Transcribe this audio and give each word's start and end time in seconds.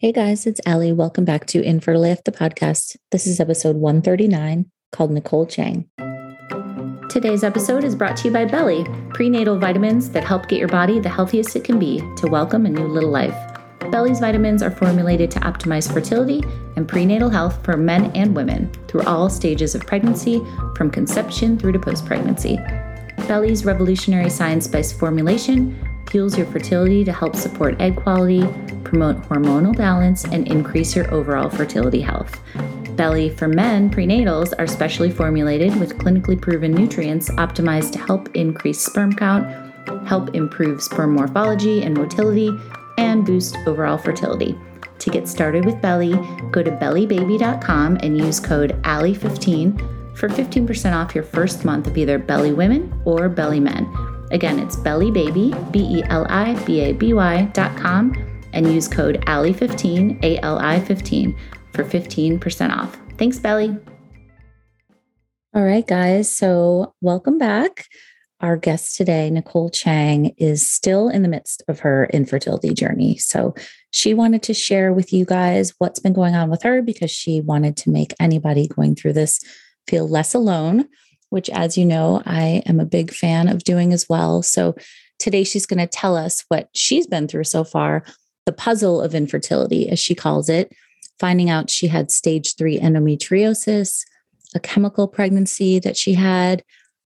Hey 0.00 0.12
guys, 0.12 0.46
it's 0.46 0.60
Ali. 0.64 0.92
Welcome 0.92 1.24
back 1.24 1.46
to 1.46 1.60
Infertile 1.60 2.04
AF, 2.04 2.22
the 2.22 2.30
podcast. 2.30 2.96
This 3.10 3.26
is 3.26 3.40
episode 3.40 3.74
139 3.74 4.70
called 4.92 5.10
Nicole 5.10 5.44
Chang. 5.44 5.88
Today's 7.10 7.42
episode 7.42 7.82
is 7.82 7.96
brought 7.96 8.16
to 8.18 8.28
you 8.28 8.32
by 8.32 8.44
Beli, 8.44 8.86
prenatal 9.12 9.58
vitamins 9.58 10.08
that 10.10 10.22
help 10.22 10.46
get 10.46 10.60
your 10.60 10.68
body 10.68 11.00
the 11.00 11.08
healthiest 11.08 11.56
it 11.56 11.64
can 11.64 11.80
be 11.80 11.98
to 12.16 12.28
welcome 12.28 12.64
a 12.64 12.68
new 12.68 12.86
little 12.86 13.10
life. 13.10 13.34
Beli's 13.90 14.20
vitamins 14.20 14.62
are 14.62 14.70
formulated 14.70 15.32
to 15.32 15.40
optimize 15.40 15.92
fertility 15.92 16.44
and 16.76 16.86
prenatal 16.86 17.28
health 17.28 17.64
for 17.64 17.76
men 17.76 18.12
and 18.12 18.36
women 18.36 18.70
through 18.86 19.02
all 19.02 19.28
stages 19.28 19.74
of 19.74 19.84
pregnancy, 19.84 20.40
from 20.76 20.92
conception 20.92 21.58
through 21.58 21.72
to 21.72 21.78
post 21.80 22.06
pregnancy. 22.06 22.56
Beli's 23.26 23.64
revolutionary 23.64 24.30
science 24.30 24.68
based 24.68 24.96
formulation 24.96 25.76
fuels 26.10 26.36
your 26.36 26.46
fertility 26.46 27.04
to 27.04 27.12
help 27.12 27.36
support 27.36 27.80
egg 27.80 27.96
quality, 27.96 28.46
promote 28.84 29.16
hormonal 29.22 29.76
balance, 29.76 30.24
and 30.24 30.48
increase 30.48 30.96
your 30.96 31.12
overall 31.12 31.50
fertility 31.50 32.00
health. 32.00 32.40
Beli 32.96 33.30
for 33.30 33.46
Men 33.46 33.90
prenatals 33.90 34.52
are 34.58 34.66
specially 34.66 35.10
formulated 35.10 35.78
with 35.78 35.98
clinically 35.98 36.40
proven 36.40 36.72
nutrients 36.72 37.30
optimized 37.30 37.92
to 37.92 37.98
help 37.98 38.34
increase 38.34 38.80
sperm 38.80 39.12
count, 39.12 39.46
help 40.06 40.34
improve 40.34 40.82
sperm 40.82 41.14
morphology 41.14 41.82
and 41.82 41.96
motility, 41.96 42.50
and 42.98 43.24
boost 43.24 43.56
overall 43.66 43.98
fertility. 43.98 44.58
To 44.98 45.10
get 45.10 45.28
started 45.28 45.64
with 45.64 45.80
Beli, 45.80 46.14
go 46.50 46.62
to 46.62 46.72
belibaby.com 46.72 47.98
and 48.02 48.18
use 48.18 48.40
code 48.40 48.72
ALI15 48.82 50.16
for 50.18 50.28
15% 50.28 50.92
off 50.92 51.14
your 51.14 51.22
first 51.22 51.64
month 51.64 51.86
of 51.86 51.96
either 51.96 52.18
Beli 52.18 52.52
Women 52.52 53.00
or 53.04 53.28
Beli 53.28 53.60
Men. 53.60 53.86
Again, 54.30 54.58
it's 54.58 54.76
belibaby, 54.76 55.72
B 55.72 55.80
E 55.98 56.02
L 56.04 56.26
I 56.28 56.54
B 56.64 56.80
A 56.80 56.92
B 56.92 57.14
Y 57.14 57.42
dot 57.52 57.76
com, 57.76 58.12
and 58.52 58.72
use 58.72 58.86
code 58.86 59.22
ALI15, 59.26 60.22
A 60.22 60.38
L 60.40 60.58
I 60.58 60.80
15, 60.80 61.36
for 61.72 61.84
15% 61.84 62.76
off. 62.76 62.98
Thanks, 63.16 63.38
Beli. 63.38 63.76
All 65.54 65.64
right, 65.64 65.86
guys. 65.86 66.30
So, 66.30 66.94
welcome 67.00 67.38
back. 67.38 67.86
Our 68.40 68.56
guest 68.56 68.96
today, 68.96 69.30
Nicole 69.30 69.70
Chang, 69.70 70.34
is 70.36 70.68
still 70.68 71.08
in 71.08 71.22
the 71.22 71.28
midst 71.28 71.62
of 71.66 71.80
her 71.80 72.08
infertility 72.12 72.74
journey. 72.74 73.16
So, 73.16 73.54
she 73.90 74.12
wanted 74.12 74.42
to 74.44 74.54
share 74.54 74.92
with 74.92 75.12
you 75.12 75.24
guys 75.24 75.72
what's 75.78 76.00
been 76.00 76.12
going 76.12 76.34
on 76.34 76.50
with 76.50 76.62
her 76.64 76.82
because 76.82 77.10
she 77.10 77.40
wanted 77.40 77.76
to 77.78 77.90
make 77.90 78.12
anybody 78.20 78.68
going 78.68 78.94
through 78.94 79.14
this 79.14 79.40
feel 79.88 80.06
less 80.06 80.34
alone 80.34 80.86
which, 81.30 81.50
as 81.50 81.76
you 81.76 81.84
know, 81.84 82.22
I 82.24 82.62
am 82.66 82.80
a 82.80 82.86
big 82.86 83.12
fan 83.12 83.48
of 83.48 83.64
doing 83.64 83.92
as 83.92 84.08
well. 84.08 84.42
So 84.42 84.74
today 85.18 85.44
she's 85.44 85.66
going 85.66 85.78
to 85.78 85.86
tell 85.86 86.16
us 86.16 86.44
what 86.48 86.68
she's 86.74 87.06
been 87.06 87.28
through 87.28 87.44
so 87.44 87.64
far 87.64 88.04
the 88.46 88.52
puzzle 88.52 89.02
of 89.02 89.14
infertility, 89.14 89.90
as 89.90 89.98
she 89.98 90.14
calls 90.14 90.48
it, 90.48 90.74
finding 91.20 91.50
out 91.50 91.68
she 91.68 91.86
had 91.88 92.10
stage 92.10 92.56
three 92.56 92.78
endometriosis, 92.78 94.04
a 94.54 94.60
chemical 94.60 95.06
pregnancy 95.06 95.78
that 95.78 95.98
she 95.98 96.14
had, 96.14 96.64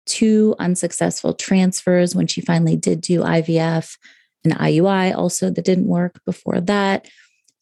two 0.06 0.54
unsuccessful 0.60 1.34
transfers 1.34 2.14
when 2.14 2.28
she 2.28 2.42
finally 2.42 2.76
did 2.76 3.00
do 3.00 3.22
IVF, 3.22 3.96
an 4.44 4.52
IUI 4.52 5.16
also 5.16 5.50
that 5.50 5.64
didn't 5.64 5.88
work 5.88 6.20
before 6.26 6.60
that, 6.60 7.08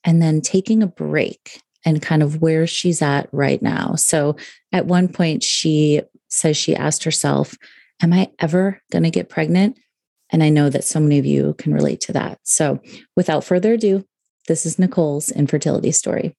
and 0.03 0.23
then 0.23 0.41
taking 0.41 0.81
a 0.81 0.87
break 0.87 1.61
and 1.85 2.01
kind 2.01 2.23
of 2.23 2.41
where 2.41 2.65
she's 2.65 3.03
at 3.03 3.29
right 3.31 3.61
now. 3.61 3.93
So 3.93 4.37
at 4.71 4.87
one 4.87 5.07
point, 5.07 5.43
she 5.43 6.01
says 6.29 6.57
she 6.57 6.75
asked 6.75 7.03
herself, 7.03 7.55
Am 8.01 8.13
I 8.13 8.29
ever 8.39 8.81
going 8.91 9.03
to 9.03 9.09
get 9.09 9.29
pregnant? 9.29 9.79
And 10.29 10.43
I 10.43 10.49
know 10.49 10.69
that 10.69 10.83
so 10.83 10.99
many 10.99 11.17
of 11.17 11.25
you 11.25 11.55
can 11.57 11.73
relate 11.73 12.01
to 12.01 12.13
that. 12.13 12.39
So 12.43 12.79
without 13.15 13.43
further 13.43 13.73
ado, 13.73 14.05
this 14.47 14.65
is 14.65 14.77
Nicole's 14.77 15.31
infertility 15.31 15.91
story. 15.91 16.35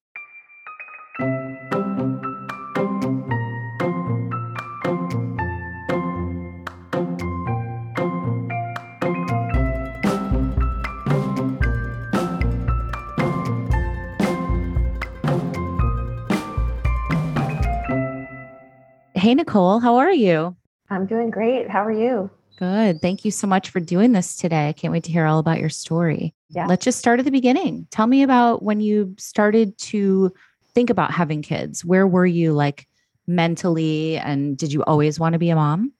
Hey, 19.18 19.34
Nicole, 19.34 19.80
how 19.80 19.96
are 19.96 20.12
you? 20.12 20.54
I'm 20.90 21.04
doing 21.04 21.30
great. 21.30 21.68
How 21.68 21.84
are 21.84 21.90
you? 21.90 22.30
Good. 22.56 23.02
Thank 23.02 23.24
you 23.24 23.32
so 23.32 23.48
much 23.48 23.70
for 23.70 23.80
doing 23.80 24.12
this 24.12 24.36
today. 24.36 24.68
I 24.68 24.72
can't 24.72 24.92
wait 24.92 25.02
to 25.04 25.10
hear 25.10 25.26
all 25.26 25.40
about 25.40 25.58
your 25.58 25.70
story. 25.70 26.34
Yeah. 26.50 26.66
Let's 26.66 26.84
just 26.84 27.00
start 27.00 27.18
at 27.18 27.24
the 27.24 27.32
beginning. 27.32 27.88
Tell 27.90 28.06
me 28.06 28.22
about 28.22 28.62
when 28.62 28.80
you 28.80 29.16
started 29.18 29.76
to 29.78 30.32
think 30.72 30.88
about 30.88 31.10
having 31.10 31.42
kids. 31.42 31.84
Where 31.84 32.06
were 32.06 32.26
you 32.26 32.52
like 32.52 32.86
mentally? 33.26 34.18
And 34.18 34.56
did 34.56 34.72
you 34.72 34.84
always 34.84 35.18
want 35.18 35.32
to 35.32 35.40
be 35.40 35.50
a 35.50 35.56
mom? 35.56 35.92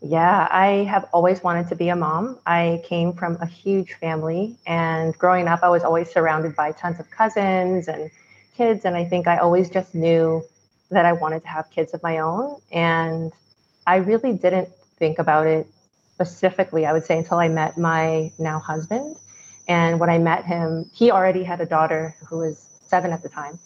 Yeah, 0.00 0.48
I 0.50 0.84
have 0.84 1.06
always 1.12 1.42
wanted 1.42 1.68
to 1.68 1.76
be 1.76 1.90
a 1.90 1.96
mom. 1.96 2.38
I 2.46 2.82
came 2.86 3.12
from 3.12 3.36
a 3.42 3.46
huge 3.46 3.92
family, 4.00 4.56
and 4.66 5.16
growing 5.18 5.46
up, 5.46 5.60
I 5.62 5.68
was 5.68 5.84
always 5.84 6.10
surrounded 6.10 6.56
by 6.56 6.72
tons 6.72 6.98
of 7.00 7.10
cousins 7.10 7.86
and 7.86 8.10
kids. 8.56 8.86
And 8.86 8.96
I 8.96 9.04
think 9.04 9.26
I 9.26 9.36
always 9.36 9.68
just 9.68 9.94
knew 9.94 10.42
that 10.90 11.04
I 11.04 11.12
wanted 11.12 11.42
to 11.42 11.48
have 11.48 11.70
kids 11.70 11.94
of 11.94 12.02
my 12.02 12.18
own. 12.18 12.60
And 12.72 13.32
I 13.86 13.96
really 13.96 14.32
didn't 14.32 14.68
think 14.98 15.18
about 15.18 15.46
it 15.46 15.66
specifically, 16.14 16.86
I 16.86 16.92
would 16.92 17.04
say, 17.04 17.18
until 17.18 17.38
I 17.38 17.48
met 17.48 17.76
my 17.76 18.32
now 18.38 18.58
husband. 18.58 19.16
And 19.66 19.98
when 19.98 20.10
I 20.10 20.18
met 20.18 20.44
him, 20.44 20.90
he 20.92 21.10
already 21.10 21.42
had 21.42 21.60
a 21.60 21.66
daughter 21.66 22.14
who 22.28 22.38
was 22.38 22.78
seven 22.80 23.12
at 23.12 23.22
the 23.22 23.28
time. 23.28 23.58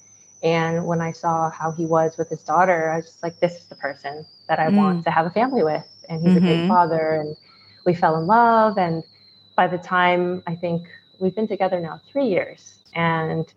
And 0.43 0.87
when 0.87 1.01
I 1.01 1.13
saw 1.13 1.51
how 1.51 1.73
he 1.73 1.85
was 1.85 2.17
with 2.17 2.29
his 2.29 2.43
daughter, 2.45 2.91
I 2.91 2.97
was 2.97 3.07
just 3.07 3.23
like, 3.23 3.41
this 3.41 3.57
is 3.57 3.67
the 3.67 3.75
person 3.75 4.25
that 4.49 4.61
I 4.61 4.69
mm. 4.69 4.77
want 4.77 5.05
to 5.05 5.11
have 5.11 5.27
a 5.27 5.31
family 5.31 5.65
with. 5.65 5.85
And 6.09 6.23
he's 6.23 6.37
mm-hmm. 6.37 6.39
a 6.39 6.41
great 6.41 6.59
mm-hmm. 6.59 6.69
father. 6.69 7.21
And 7.21 7.37
we 7.85 7.95
fell 7.95 8.17
in 8.17 8.27
love. 8.27 8.79
And 8.79 9.03
by 9.57 9.67
the 9.67 9.79
time 9.79 10.43
I 10.47 10.55
think 10.55 10.87
we've 11.19 11.35
been 11.35 11.49
together 11.49 11.81
now 11.81 12.01
three 12.11 12.27
years. 12.27 12.85
And 12.95 13.53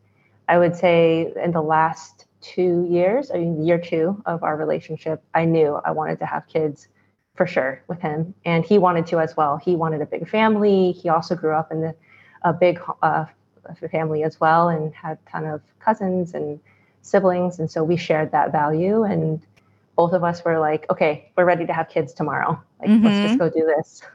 I 0.49 0.57
would 0.57 0.75
say 0.75 1.31
in 1.41 1.51
the 1.51 1.61
last 1.61 2.25
two 2.41 2.87
years, 2.89 3.31
I 3.31 3.37
mean, 3.37 3.65
year 3.65 3.79
two 3.79 4.21
of 4.25 4.43
our 4.43 4.57
relationship, 4.57 5.23
I 5.33 5.45
knew 5.45 5.79
I 5.85 5.91
wanted 5.91 6.19
to 6.19 6.25
have 6.25 6.47
kids 6.47 6.87
for 7.35 7.47
sure 7.47 7.81
with 7.87 7.99
him. 7.99 8.33
And 8.45 8.65
he 8.65 8.77
wanted 8.77 9.07
to 9.07 9.19
as 9.19 9.37
well. 9.37 9.57
He 9.57 9.75
wanted 9.75 10.01
a 10.01 10.05
big 10.05 10.27
family. 10.29 10.91
He 10.91 11.09
also 11.09 11.35
grew 11.35 11.53
up 11.53 11.71
in 11.71 11.81
the, 11.81 11.95
a 12.43 12.53
big 12.53 12.79
uh, 13.01 13.25
family 13.91 14.23
as 14.23 14.39
well 14.39 14.69
and 14.69 14.93
had 14.93 15.17
a 15.25 15.29
ton 15.29 15.45
of 15.45 15.61
cousins 15.79 16.33
and 16.33 16.59
siblings. 17.01 17.59
And 17.59 17.69
so 17.69 17.83
we 17.83 17.95
shared 17.95 18.31
that 18.31 18.51
value. 18.51 19.03
And 19.03 19.41
both 19.95 20.13
of 20.13 20.23
us 20.23 20.43
were 20.43 20.59
like, 20.59 20.89
okay, 20.89 21.31
we're 21.35 21.45
ready 21.45 21.65
to 21.65 21.73
have 21.73 21.89
kids 21.89 22.13
tomorrow. 22.13 22.61
Like, 22.79 22.89
mm-hmm. 22.89 23.05
let's 23.05 23.39
just 23.39 23.39
mm-hmm. 23.39 23.59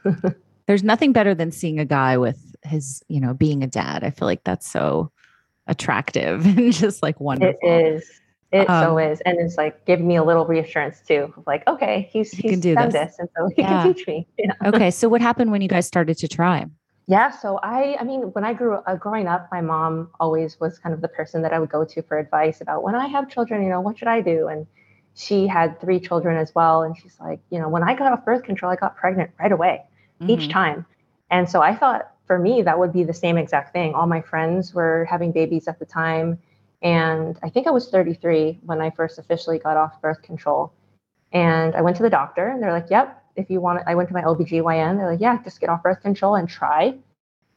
go 0.03 0.13
do 0.13 0.21
this. 0.23 0.33
There's 0.67 0.83
nothing 0.83 1.13
better 1.13 1.33
than 1.33 1.51
seeing 1.51 1.79
a 1.79 1.85
guy 1.85 2.17
with 2.17 2.55
his, 2.63 3.01
you 3.07 3.21
know, 3.21 3.33
being 3.33 3.63
a 3.63 3.67
dad. 3.67 4.03
I 4.03 4.09
feel 4.09 4.27
like 4.27 4.43
that's 4.43 4.69
so 4.69 5.11
attractive 5.67 6.45
and 6.57 6.73
just 6.73 7.03
like 7.03 7.19
wonderful. 7.19 7.59
It 7.61 7.95
is. 7.95 8.09
It 8.51 8.69
um, 8.69 8.83
so 8.83 8.97
is. 8.97 9.21
And 9.21 9.39
it's 9.39 9.57
like 9.57 9.85
give 9.85 9.99
me 9.99 10.15
a 10.15 10.23
little 10.23 10.45
reassurance 10.45 11.01
too. 11.05 11.33
Like, 11.45 11.67
okay, 11.67 12.09
he's 12.11 12.31
he 12.31 12.43
he's 12.43 12.51
can 12.51 12.59
do 12.59 12.75
done 12.75 12.89
this. 12.89 13.09
this. 13.09 13.19
And 13.19 13.29
so 13.35 13.49
he 13.55 13.61
yeah. 13.61 13.83
can 13.83 13.93
teach 13.93 14.07
me. 14.07 14.27
Yeah. 14.37 14.51
Okay. 14.65 14.91
So 14.91 15.09
what 15.09 15.21
happened 15.21 15.51
when 15.51 15.61
you 15.61 15.67
guys 15.67 15.85
started 15.85 16.17
to 16.19 16.27
try? 16.27 16.65
Yeah. 17.07 17.29
So 17.31 17.59
I 17.61 17.97
I 17.99 18.03
mean, 18.03 18.21
when 18.33 18.45
I 18.45 18.53
grew 18.53 18.75
uh, 18.75 18.95
growing 18.95 19.27
up, 19.27 19.49
my 19.51 19.61
mom 19.61 20.09
always 20.19 20.59
was 20.59 20.79
kind 20.79 20.93
of 20.93 21.01
the 21.01 21.07
person 21.09 21.41
that 21.41 21.53
I 21.53 21.59
would 21.59 21.69
go 21.69 21.83
to 21.83 22.01
for 22.03 22.17
advice 22.17 22.61
about 22.61 22.83
when 22.83 22.95
I 22.95 23.07
have 23.07 23.29
children, 23.29 23.63
you 23.63 23.69
know, 23.69 23.81
what 23.81 23.97
should 23.97 24.07
I 24.07 24.21
do? 24.21 24.47
And 24.47 24.65
she 25.15 25.47
had 25.47 25.81
three 25.81 25.99
children 25.99 26.37
as 26.37 26.53
well. 26.53 26.83
And 26.83 26.95
she's 26.97 27.17
like, 27.19 27.39
you 27.49 27.59
know, 27.59 27.67
when 27.67 27.83
I 27.83 27.95
got 27.95 28.13
off 28.13 28.23
birth 28.23 28.43
control, 28.43 28.71
I 28.71 28.75
got 28.75 28.95
pregnant 28.95 29.31
right 29.39 29.51
away 29.51 29.83
mm-hmm. 30.21 30.29
each 30.29 30.49
time. 30.49 30.85
And 31.29 31.49
so 31.49 31.61
I 31.61 31.75
thought 31.75 32.11
for 32.27 32.37
me, 32.37 32.61
that 32.61 32.77
would 32.77 32.93
be 32.93 33.03
the 33.03 33.13
same 33.13 33.37
exact 33.37 33.73
thing. 33.73 33.95
All 33.95 34.05
my 34.05 34.21
friends 34.21 34.73
were 34.73 35.07
having 35.09 35.31
babies 35.31 35.67
at 35.67 35.79
the 35.79 35.85
time. 35.85 36.37
And 36.81 37.39
I 37.41 37.49
think 37.49 37.65
I 37.65 37.71
was 37.71 37.89
33 37.89 38.59
when 38.63 38.81
I 38.81 38.91
first 38.91 39.17
officially 39.17 39.57
got 39.57 39.77
off 39.77 39.99
birth 40.01 40.21
control. 40.21 40.73
And 41.31 41.73
I 41.73 41.81
went 41.81 41.97
to 41.97 42.03
the 42.03 42.09
doctor 42.09 42.47
and 42.49 42.61
they're 42.61 42.71
like, 42.71 42.89
yep, 42.89 43.23
if 43.35 43.49
you 43.49 43.61
want 43.61 43.79
it, 43.79 43.85
I 43.87 43.95
went 43.95 44.09
to 44.09 44.13
my 44.13 44.21
OBGYN. 44.21 44.97
They're 44.97 45.11
like, 45.11 45.21
yeah, 45.21 45.41
just 45.43 45.59
get 45.59 45.69
off 45.69 45.81
birth 45.81 46.01
control 46.01 46.35
and 46.35 46.47
try. 46.47 46.95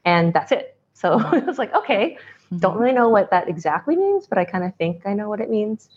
And 0.05 0.33
that's 0.33 0.53
it. 0.53 0.77
So 0.95 1.13
I 1.19 1.39
was 1.39 1.59
like, 1.59 1.75
okay, 1.75 2.17
mm-hmm. 2.17 2.59
don't 2.59 2.79
really 2.79 2.95
know 2.95 3.09
what 3.09 3.31
that 3.31 3.49
exactly 3.49 3.97
means, 3.97 4.27
but 4.27 4.39
I 4.39 4.45
kind 4.45 4.65
of 4.65 4.75
think 4.77 5.07
I 5.07 5.15
know 5.15 5.29
what 5.29 5.41
it 5.41 5.51
means. 5.51 5.89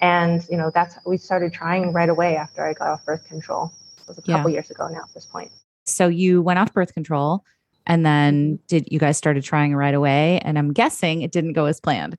And, 0.00 0.46
you 0.50 0.58
know, 0.58 0.70
that's, 0.74 0.98
we 1.06 1.16
started 1.16 1.52
trying 1.52 1.92
right 1.92 2.08
away 2.08 2.36
after 2.36 2.66
I 2.66 2.74
got 2.74 2.88
off 2.88 3.04
birth 3.06 3.26
control. 3.26 3.72
It 3.98 4.08
was 4.08 4.18
a 4.18 4.22
couple 4.22 4.50
yeah. 4.50 4.56
years 4.56 4.70
ago 4.70 4.88
now 4.88 5.00
at 5.00 5.14
this 5.14 5.24
point. 5.24 5.50
So 5.86 6.08
you 6.08 6.42
went 6.42 6.58
off 6.58 6.72
birth 6.72 6.92
control 6.92 7.44
and 7.86 8.04
then 8.04 8.58
did 8.66 8.88
you 8.90 8.98
guys 8.98 9.16
started 9.16 9.44
trying 9.44 9.74
right 9.74 9.94
away? 9.94 10.40
And 10.40 10.58
I'm 10.58 10.72
guessing 10.72 11.22
it 11.22 11.32
didn't 11.32 11.52
go 11.52 11.66
as 11.66 11.80
planned. 11.80 12.18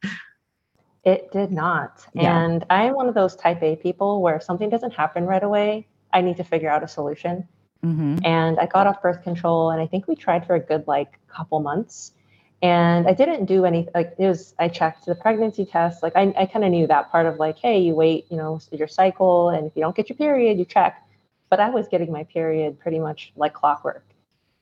It 1.03 1.31
did 1.31 1.51
not. 1.51 2.05
Yeah. 2.13 2.37
And 2.37 2.65
I'm 2.69 2.93
one 2.93 3.07
of 3.07 3.15
those 3.15 3.35
type 3.35 3.61
A 3.63 3.75
people 3.77 4.21
where 4.21 4.35
if 4.35 4.43
something 4.43 4.69
doesn't 4.69 4.91
happen 4.91 5.25
right 5.25 5.43
away, 5.43 5.87
I 6.13 6.21
need 6.21 6.37
to 6.37 6.43
figure 6.43 6.69
out 6.69 6.83
a 6.83 6.87
solution. 6.87 7.47
Mm-hmm. 7.85 8.25
And 8.25 8.59
I 8.59 8.65
got 8.65 8.87
off 8.87 9.01
birth 9.01 9.23
control 9.23 9.71
and 9.71 9.81
I 9.81 9.87
think 9.87 10.07
we 10.07 10.15
tried 10.15 10.45
for 10.45 10.55
a 10.55 10.59
good 10.59 10.85
like 10.87 11.19
couple 11.27 11.59
months. 11.59 12.13
And 12.61 13.07
I 13.07 13.13
didn't 13.13 13.45
do 13.45 13.65
any 13.65 13.87
like 13.93 14.15
it 14.17 14.27
was 14.27 14.55
I 14.57 14.67
checked 14.67 15.05
the 15.05 15.13
pregnancy 15.13 15.63
test. 15.63 16.01
Like 16.01 16.15
I, 16.15 16.33
I 16.37 16.45
kind 16.47 16.65
of 16.65 16.71
knew 16.71 16.87
that 16.87 17.11
part 17.11 17.27
of 17.27 17.37
like, 17.37 17.57
hey, 17.59 17.79
you 17.79 17.93
wait, 17.93 18.25
you 18.31 18.37
know, 18.37 18.59
your 18.71 18.87
cycle, 18.87 19.49
and 19.49 19.67
if 19.67 19.75
you 19.75 19.81
don't 19.83 19.95
get 19.95 20.09
your 20.09 20.17
period, 20.17 20.57
you 20.57 20.65
check. 20.65 21.07
But 21.51 21.59
I 21.59 21.69
was 21.69 21.87
getting 21.87 22.11
my 22.11 22.23
period 22.23 22.79
pretty 22.79 22.97
much 22.99 23.31
like 23.35 23.53
clockwork 23.53 24.03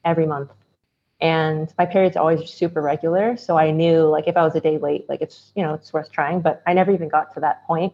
every 0.03 0.27
month. 0.27 0.51
And 1.21 1.73
my 1.77 1.85
period's 1.85 2.17
always 2.17 2.49
super 2.49 2.81
regular. 2.81 3.37
So 3.37 3.57
I 3.57 3.71
knew 3.71 4.03
like 4.03 4.27
if 4.27 4.35
I 4.35 4.43
was 4.43 4.55
a 4.55 4.59
day 4.59 4.77
late, 4.77 5.07
like 5.07 5.21
it's 5.21 5.51
you 5.55 5.63
know, 5.63 5.73
it's 5.73 5.93
worth 5.93 6.11
trying. 6.11 6.41
But 6.41 6.61
I 6.67 6.73
never 6.73 6.91
even 6.91 7.09
got 7.09 7.33
to 7.35 7.39
that 7.41 7.65
point. 7.65 7.93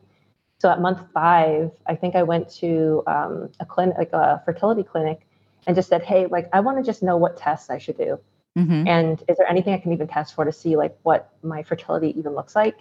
So 0.59 0.69
at 0.69 0.79
month 0.79 0.99
five, 1.13 1.71
I 1.87 1.95
think 1.95 2.15
I 2.15 2.23
went 2.23 2.49
to 2.55 3.03
um, 3.07 3.49
a 3.59 3.65
clinic, 3.65 3.97
like 3.97 4.13
a 4.13 4.41
fertility 4.45 4.83
clinic, 4.83 5.21
and 5.65 5.75
just 5.75 5.89
said, 5.89 6.03
"Hey, 6.03 6.25
like 6.27 6.49
I 6.53 6.59
want 6.59 6.77
to 6.77 6.83
just 6.83 7.03
know 7.03 7.17
what 7.17 7.37
tests 7.37 7.69
I 7.69 7.77
should 7.77 7.97
do." 7.97 8.19
Mm-hmm. 8.57 8.87
And 8.87 9.23
is 9.29 9.37
there 9.37 9.49
anything 9.49 9.73
I 9.73 9.77
can 9.77 9.93
even 9.93 10.07
test 10.07 10.35
for 10.35 10.45
to 10.45 10.51
see 10.51 10.75
like 10.75 10.97
what 11.03 11.33
my 11.41 11.63
fertility 11.63 12.17
even 12.17 12.33
looks 12.35 12.55
like? 12.55 12.77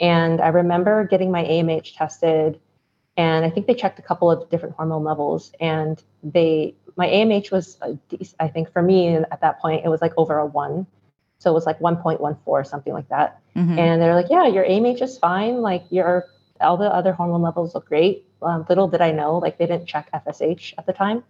And 0.00 0.40
I 0.40 0.48
remember 0.48 1.04
getting 1.04 1.30
my 1.30 1.44
AMH 1.44 1.96
tested, 1.96 2.60
and 3.18 3.44
I 3.44 3.50
think 3.50 3.66
they 3.66 3.74
checked 3.74 3.98
a 3.98 4.02
couple 4.02 4.30
of 4.30 4.48
different 4.48 4.76
hormone 4.76 5.02
levels, 5.02 5.52
and 5.60 6.02
they 6.22 6.74
my 6.96 7.08
AMH 7.08 7.50
was 7.50 7.76
I 8.40 8.48
think 8.48 8.72
for 8.72 8.80
me 8.80 9.08
at 9.08 9.40
that 9.40 9.60
point 9.60 9.84
it 9.84 9.88
was 9.88 10.00
like 10.00 10.12
over 10.16 10.38
a 10.38 10.46
one, 10.46 10.86
so 11.38 11.50
it 11.50 11.54
was 11.54 11.66
like 11.66 11.80
1.14 11.80 12.66
something 12.66 12.92
like 12.92 13.08
that. 13.08 13.40
Mm-hmm. 13.56 13.78
And 13.78 14.00
they're 14.00 14.14
like, 14.14 14.30
yeah, 14.30 14.46
your 14.46 14.64
AMH 14.64 15.02
is 15.02 15.18
fine, 15.18 15.60
like 15.60 15.84
your 15.90 16.26
all 16.60 16.76
the 16.76 16.92
other 16.92 17.12
hormone 17.12 17.42
levels 17.42 17.74
look 17.74 17.86
great. 17.86 18.24
Um, 18.40 18.64
little 18.68 18.86
did 18.86 19.00
I 19.00 19.10
know, 19.10 19.38
like 19.38 19.58
they 19.58 19.66
didn't 19.66 19.86
check 19.86 20.08
FSH 20.12 20.74
at 20.78 20.86
the 20.86 20.92
time, 20.92 21.24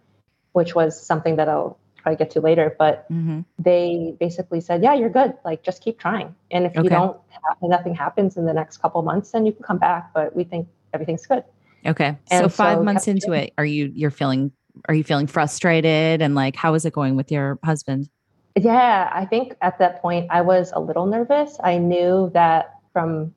which 0.53 0.75
was 0.75 0.99
something 0.99 1.37
that 1.37 1.49
I'll 1.49 1.79
probably 1.97 2.17
get 2.17 2.29
to 2.31 2.39
later, 2.39 2.75
but 2.77 3.11
mm-hmm. 3.11 3.41
they 3.57 4.15
basically 4.19 4.61
said, 4.61 4.83
yeah, 4.83 4.93
you're 4.93 5.09
good. 5.09 5.33
Like 5.43 5.63
just 5.63 5.81
keep 5.83 5.99
trying. 5.99 6.35
And 6.51 6.65
if 6.65 6.71
okay. 6.73 6.83
you 6.83 6.89
don't, 6.89 7.17
ha- 7.31 7.55
nothing 7.63 7.95
happens 7.95 8.37
in 8.37 8.45
the 8.45 8.53
next 8.53 8.77
couple 8.77 9.01
months, 9.01 9.31
then 9.31 9.47
you 9.47 9.51
can 9.51 9.63
come 9.63 9.79
back. 9.79 10.13
But 10.13 10.35
we 10.35 10.43
think 10.43 10.67
everything's 10.93 11.25
good. 11.25 11.43
Okay. 11.85 12.17
And 12.29 12.43
so 12.43 12.49
five 12.49 12.79
so 12.79 12.83
months 12.83 13.07
into 13.07 13.31
it, 13.31 13.53
are 13.57 13.65
you, 13.65 13.91
you're 13.93 14.11
feeling, 14.11 14.51
are 14.87 14.93
you 14.93 15.03
feeling 15.03 15.27
frustrated? 15.27 16.21
And 16.21 16.35
like, 16.35 16.55
how 16.55 16.73
is 16.73 16.85
it 16.85 16.93
going 16.93 17.15
with 17.15 17.31
your 17.31 17.59
husband? 17.63 18.09
Yeah, 18.55 19.09
I 19.13 19.25
think 19.25 19.55
at 19.61 19.79
that 19.79 20.01
point 20.01 20.27
I 20.29 20.41
was 20.41 20.71
a 20.73 20.79
little 20.79 21.05
nervous. 21.05 21.57
I 21.63 21.77
knew 21.77 22.31
that 22.33 22.75
from 22.93 23.33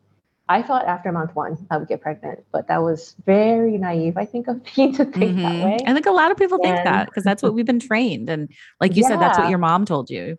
I 0.49 0.61
thought 0.63 0.85
after 0.87 1.11
month 1.13 1.35
one 1.35 1.57
I 1.71 1.77
would 1.77 1.89
get 1.89 2.01
pregnant, 2.01 2.45
but 2.53 2.69
that 2.69 2.83
was 2.83 3.15
very 3.25 3.79
naive, 3.79 4.17
I 4.17 4.25
think, 4.25 4.49
of 4.49 4.57
me 4.77 4.93
to 4.93 5.05
think 5.05 5.15
mm-hmm. 5.15 5.43
that 5.43 5.65
way. 5.65 5.79
I 5.87 5.95
think 5.95 6.07
a 6.07 6.11
lot 6.11 6.31
of 6.31 6.37
people 6.37 6.59
think 6.59 6.77
that 6.85 7.07
because 7.07 7.25
that's 7.25 7.43
what 7.43 7.55
we've 7.55 7.67
been 7.67 7.81
trained. 7.81 8.29
And 8.29 8.51
like 8.81 8.97
you 8.97 9.03
yeah. 9.03 9.09
said, 9.09 9.21
that's 9.21 9.39
what 9.39 9.49
your 9.49 9.59
mom 9.59 9.85
told 9.85 10.11
you. 10.11 10.39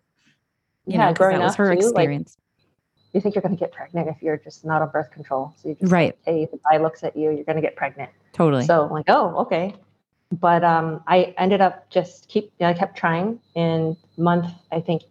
You 0.86 0.98
yeah, 0.98 1.12
know, 1.12 1.12
that 1.14 1.40
was 1.40 1.56
her 1.56 1.74
too, 1.74 1.80
experience. 1.80 2.36
You 3.14 3.20
think 3.20 3.34
you're 3.34 3.42
going 3.42 3.56
to 3.56 3.58
get 3.58 3.72
pregnant 3.72 4.08
if 4.08 4.20
you're 4.20 4.36
just 4.36 4.64
not 4.64 4.82
on 4.82 4.90
birth 4.90 5.10
control. 5.12 5.54
So 5.56 5.68
you 5.68 5.76
just 5.76 5.90
right. 5.90 6.16
Like, 6.26 6.34
hey, 6.34 6.42
if 6.42 6.52
a 6.52 6.58
guy 6.70 6.82
looks 6.82 7.02
at 7.04 7.16
you, 7.16 7.30
you're 7.30 7.44
going 7.44 7.56
to 7.56 7.62
get 7.62 7.76
pregnant. 7.76 8.10
Totally. 8.32 8.66
So 8.66 8.84
I'm 8.84 8.90
like, 8.90 9.06
oh, 9.08 9.36
okay. 9.42 9.74
But 10.32 10.64
um, 10.64 11.02
I 11.06 11.34
ended 11.38 11.60
up 11.60 11.88
just 11.90 12.28
keep. 12.28 12.52
You 12.58 12.66
know, 12.66 12.70
I 12.70 12.74
kept 12.74 12.98
trying. 12.98 13.38
In 13.54 13.96
month, 14.16 14.52
I 14.72 14.80
think, 14.80 15.02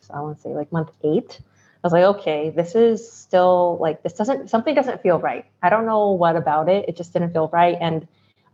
so 0.00 0.12
I 0.12 0.20
want 0.20 0.36
to 0.36 0.42
say 0.42 0.50
like 0.50 0.72
month 0.72 0.90
eight, 1.04 1.40
I 1.40 1.86
was 1.86 1.92
like, 1.92 2.04
okay, 2.04 2.50
this 2.50 2.74
is 2.74 3.10
still 3.10 3.78
like 3.80 4.02
this 4.02 4.12
doesn't 4.12 4.50
something 4.50 4.74
doesn't 4.74 5.02
feel 5.02 5.18
right. 5.18 5.44
I 5.62 5.70
don't 5.70 5.86
know 5.86 6.10
what 6.10 6.36
about 6.36 6.68
it. 6.68 6.88
It 6.88 6.96
just 6.96 7.12
didn't 7.12 7.32
feel 7.32 7.48
right. 7.52 7.76
And 7.80 8.06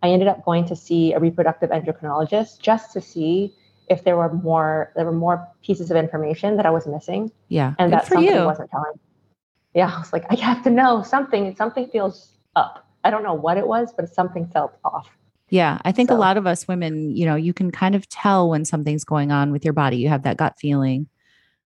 I 0.03 0.11
ended 0.11 0.29
up 0.29 0.45
going 0.45 0.67
to 0.67 0.77
see 0.77 1.13
a 1.13 1.19
reproductive 1.19 1.71
endocrinologist 1.71 2.61
just 2.61 2.93
to 2.93 3.01
see 3.01 3.55
if 3.91 4.05
there 4.05 4.17
were 4.17 4.33
more 4.33 4.93
there 4.97 5.05
were 5.05 5.13
more 5.13 5.47
pieces 5.63 5.91
of 5.91 5.97
information 5.97 6.57
that 6.57 6.67
I 6.67 6.71
was 6.71 6.87
missing. 6.87 7.31
Yeah. 7.49 7.75
And 7.79 7.93
that 7.93 8.07
something 8.07 8.29
you. 8.29 8.45
wasn't 8.45 8.71
telling. 8.71 8.93
Yeah. 9.75 9.93
I 9.97 9.99
was 9.99 10.13
like, 10.13 10.25
I 10.31 10.37
have 10.37 10.63
to 10.65 10.71
know 10.71 11.03
something. 11.03 11.55
Something 11.57 11.89
feels 11.89 12.33
up. 12.57 12.87
I 13.05 13.11
don't 13.11 13.23
know 13.23 13.35
what 13.35 13.57
it 13.57 13.67
was, 13.67 13.93
but 13.97 14.13
something 14.13 14.49
felt 14.49 14.77
off. 14.85 15.09
Yeah, 15.51 15.79
I 15.85 15.93
think 15.93 16.11
so. 16.11 16.17
a 16.17 16.19
lot 16.19 16.37
of 16.37 16.47
us 16.47 16.69
women, 16.69 17.17
you 17.17 17.25
know, 17.25 17.35
you 17.35 17.55
can 17.55 17.71
kind 17.71 17.95
of 17.95 18.07
tell 18.09 18.51
when 18.51 18.65
something's 18.65 19.05
going 19.05 19.33
on 19.33 19.51
with 19.51 19.65
your 19.65 19.73
body. 19.73 19.97
You 19.97 20.09
have 20.09 20.23
that 20.25 20.37
gut 20.37 20.55
feeling. 20.61 21.09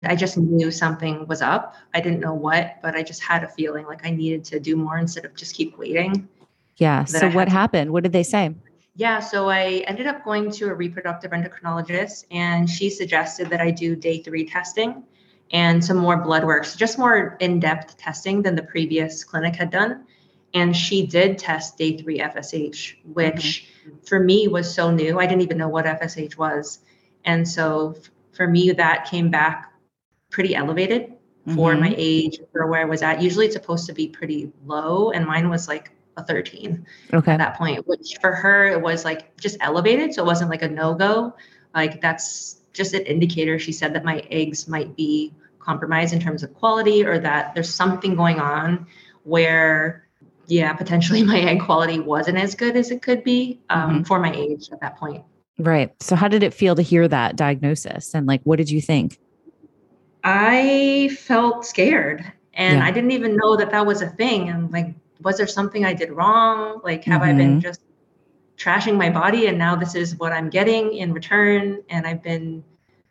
I 0.05 0.17
just 0.17 0.37
knew 0.37 0.71
something 0.71 1.27
was 1.29 1.43
up. 1.43 1.77
I 1.95 2.01
didn't 2.01 2.21
know 2.21 2.35
what, 2.35 2.77
but 2.83 2.95
I 2.95 3.03
just 3.03 3.23
had 3.23 3.45
a 3.45 3.49
feeling 3.49 3.87
like 3.87 4.05
I 4.05 4.11
needed 4.11 4.45
to 4.47 4.61
do 4.61 4.77
more 4.77 4.99
instead 4.99 5.25
of 5.25 5.35
just 5.35 5.55
keep 5.55 5.79
waiting. 5.79 6.29
Yeah. 6.77 7.05
So 7.05 7.31
what 7.31 7.49
happened? 7.49 7.89
To- 7.89 7.93
what 7.93 8.03
did 8.03 8.13
they 8.13 8.25
say? 8.25 8.55
Yeah, 8.95 9.21
so 9.21 9.49
I 9.49 9.85
ended 9.87 10.07
up 10.07 10.23
going 10.23 10.51
to 10.53 10.67
a 10.67 10.75
reproductive 10.75 11.31
endocrinologist, 11.31 12.27
and 12.31 12.69
she 12.69 12.91
suggested 12.91 13.49
that 13.49 13.61
I 13.61 13.71
do 13.71 13.97
day 13.97 14.23
three 14.23 14.45
testing 14.47 15.05
and 15.51 15.83
some 15.83 15.97
more 15.97 16.19
blood 16.19 16.45
work, 16.45 16.65
so 16.65 16.79
just 16.79 16.99
more 16.99 17.37
in 17.41 17.59
depth 17.59 17.97
testing 17.97 18.43
than 18.43 18.55
the 18.55 18.63
previous 18.63 19.25
clinic 19.25 19.57
had 19.57 19.71
done. 19.71 20.05
And 20.55 20.77
she 20.77 21.07
did 21.07 21.39
test 21.39 21.79
day 21.79 21.97
three 21.97 22.19
FSH, 22.19 22.97
which 23.05 23.67
mm-hmm. 23.87 23.97
for 24.07 24.21
me 24.21 24.49
was 24.49 24.73
so 24.73 24.91
new. 24.91 25.19
I 25.19 25.27
didn't 25.27 25.43
even 25.43 25.57
know 25.57 25.69
what 25.69 25.87
FSH 25.87 26.37
was. 26.37 26.81
And 27.25 27.49
so 27.49 27.95
for 28.33 28.47
me, 28.47 28.73
that 28.73 29.07
came 29.07 29.31
back 29.31 29.73
pretty 30.31 30.55
elevated 30.55 31.03
mm-hmm. 31.07 31.55
for 31.55 31.75
my 31.77 31.95
age 31.97 32.39
for 32.53 32.67
where 32.67 32.83
I 32.83 32.85
was 32.85 33.01
at. 33.03 33.23
Usually 33.23 33.47
it's 33.47 33.55
supposed 33.55 33.87
to 33.87 33.95
be 33.95 34.09
pretty 34.09 34.53
low, 34.67 35.11
and 35.11 35.27
mine 35.27 35.49
was 35.49 35.69
like 35.69 35.93
a 36.17 36.25
13 36.25 36.87
okay. 37.13 37.33
at 37.33 37.39
that 37.39 37.57
point, 37.57 37.87
which 37.87 38.17
for 38.21 38.33
her 38.33 38.67
it 38.67 38.81
was 38.81 39.05
like 39.05 39.37
just 39.39 39.57
elevated. 39.61 40.15
So 40.15 40.23
it 40.23 40.27
wasn't 40.27 40.51
like 40.51 40.63
a 40.63 40.69
no 40.69 40.95
go. 40.95 41.35
Like 41.75 42.01
that's 42.01 42.61
just 42.73 42.95
an 42.95 43.03
indicator. 43.03 43.59
She 43.59 43.73
said 43.73 43.95
that 43.95 44.05
my 44.05 44.25
eggs 44.31 44.69
might 44.69 44.97
be 44.97 45.35
compromised 45.59 46.13
in 46.13 46.21
terms 46.21 46.43
of 46.43 46.53
quality 46.55 47.05
or 47.05 47.19
that 47.19 47.55
there's 47.55 47.73
something 47.73 48.15
going 48.15 48.41
on 48.41 48.87
where 49.25 50.07
yeah 50.47 50.73
potentially 50.73 51.23
my 51.25 51.39
egg 51.39 51.61
quality 51.61 52.01
wasn't 52.01 52.37
as 52.37 52.55
good 52.55 52.77
as 52.77 52.91
it 52.91 53.01
could 53.01 53.23
be 53.23 53.61
um, 53.71 53.91
mm-hmm. 53.91 54.03
for 54.03 54.19
my 54.19 54.35
age 54.35 54.71
at 54.73 54.81
that 54.81 54.97
point 54.97 55.23
right 55.61 55.95
so 56.01 56.17
how 56.17 56.27
did 56.27 56.43
it 56.43 56.53
feel 56.53 56.75
to 56.75 56.83
hear 56.83 57.07
that 57.07 57.37
diagnosis 57.37 58.13
and 58.13 58.27
like 58.27 58.41
what 58.43 58.57
did 58.57 58.69
you 58.69 58.81
think 58.81 59.21
I 60.25 61.11
felt 61.21 61.67
scared 61.67 62.33
and 62.55 62.79
yeah. 62.79 62.85
I 62.85 62.91
didn't 62.91 63.13
even 63.13 63.37
know 63.37 63.57
that 63.57 63.71
that 63.71 63.87
was 63.87 64.03
a 64.03 64.09
thing. 64.09 64.49
And 64.49 64.71
like, 64.71 64.95
was 65.23 65.37
there 65.37 65.47
something 65.47 65.85
I 65.85 65.93
did 65.93 66.11
wrong? 66.11 66.81
Like, 66.83 67.05
have 67.05 67.23
mm-hmm. 67.23 67.31
I 67.31 67.33
been 67.35 67.51
mm-hmm. 67.53 67.61
just 67.61 67.81
trashing 68.57 68.97
my 68.97 69.11
body 69.11 69.47
and 69.47 69.59
now 69.59 69.75
this 69.75 69.95
is 69.95 70.17
what 70.17 70.33
I'm 70.33 70.51
getting 70.51 70.95
in 70.95 71.13
return? 71.13 71.83
And 71.89 72.07
I've 72.07 72.23
been 72.23 72.65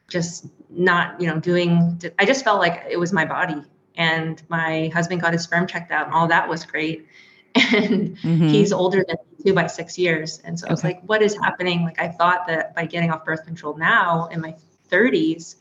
just 0.08 0.48
not, 0.70 1.20
you 1.20 1.28
know, 1.28 1.40
doing, 1.40 2.02
I 2.20 2.26
just 2.26 2.44
felt 2.44 2.60
like 2.60 2.86
it 2.90 2.98
was 2.98 3.12
my 3.12 3.26
body. 3.26 3.62
And 3.96 4.42
my 4.50 4.90
husband 4.94 5.22
got 5.22 5.34
his 5.34 5.44
sperm 5.44 5.68
checked 5.68 5.92
out 5.92 6.06
and 6.06 6.16
all 6.16 6.28
that 6.28 6.48
was 6.48 6.66
great. 6.66 7.08
And 7.54 8.18
mm-hmm. 8.18 8.48
he's 8.48 8.72
older 8.72 9.04
than 9.06 9.18
me 9.30 9.44
too 9.44 9.54
by 9.54 9.68
six 9.68 9.98
years. 9.98 10.40
And 10.46 10.58
so 10.58 10.64
okay. 10.66 10.70
I 10.70 10.74
was 10.74 10.84
like, 10.86 11.02
what 11.04 11.22
is 11.22 11.36
happening? 11.36 11.84
Like, 11.84 12.00
I 12.00 12.08
thought 12.08 12.48
that 12.48 12.74
by 12.74 12.86
getting 12.86 13.12
off 13.12 13.26
birth 13.26 13.44
control 13.44 13.76
now 13.76 14.28
in 14.28 14.40
my 14.40 14.56
30s, 14.90 15.56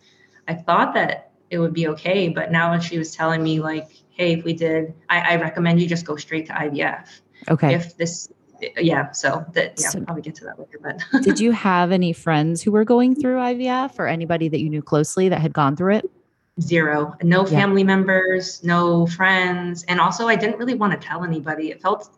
I 0.46 0.54
thought 0.54 0.94
that 0.94 1.29
it 1.50 1.58
would 1.58 1.74
be 1.74 1.88
okay. 1.88 2.28
But 2.28 2.50
now 2.50 2.70
when 2.70 2.80
she 2.80 2.98
was 2.98 3.14
telling 3.14 3.42
me 3.42 3.60
like, 3.60 3.88
hey, 4.10 4.34
if 4.34 4.44
we 4.44 4.52
did, 4.52 4.94
I, 5.08 5.34
I 5.34 5.36
recommend 5.36 5.80
you 5.80 5.86
just 5.86 6.06
go 6.06 6.16
straight 6.16 6.46
to 6.46 6.52
IVF. 6.52 7.20
Okay. 7.48 7.74
If 7.74 7.96
this 7.96 8.28
yeah 8.78 9.10
so 9.12 9.44
that 9.52 9.80
yeah 9.80 9.88
so, 9.88 10.00
probably 10.02 10.22
get 10.22 10.34
to 10.34 10.44
that 10.44 10.58
later 10.58 10.78
but 10.82 11.02
did 11.22 11.40
you 11.40 11.52
have 11.52 11.92
any 11.92 12.12
friends 12.12 12.62
who 12.62 12.70
were 12.70 12.84
going 12.84 13.14
through 13.14 13.36
ivf 13.36 13.98
or 13.98 14.06
anybody 14.06 14.48
that 14.48 14.60
you 14.60 14.68
knew 14.68 14.82
closely 14.82 15.28
that 15.28 15.40
had 15.40 15.52
gone 15.52 15.76
through 15.76 15.94
it 15.94 16.10
zero 16.60 17.14
no 17.22 17.46
yeah. 17.46 17.58
family 17.58 17.82
members 17.82 18.62
no 18.62 19.06
friends 19.06 19.82
and 19.84 20.00
also 20.00 20.28
i 20.28 20.36
didn't 20.36 20.58
really 20.58 20.74
want 20.74 20.92
to 20.92 20.98
tell 20.98 21.24
anybody 21.24 21.70
it 21.70 21.80
felt 21.80 22.10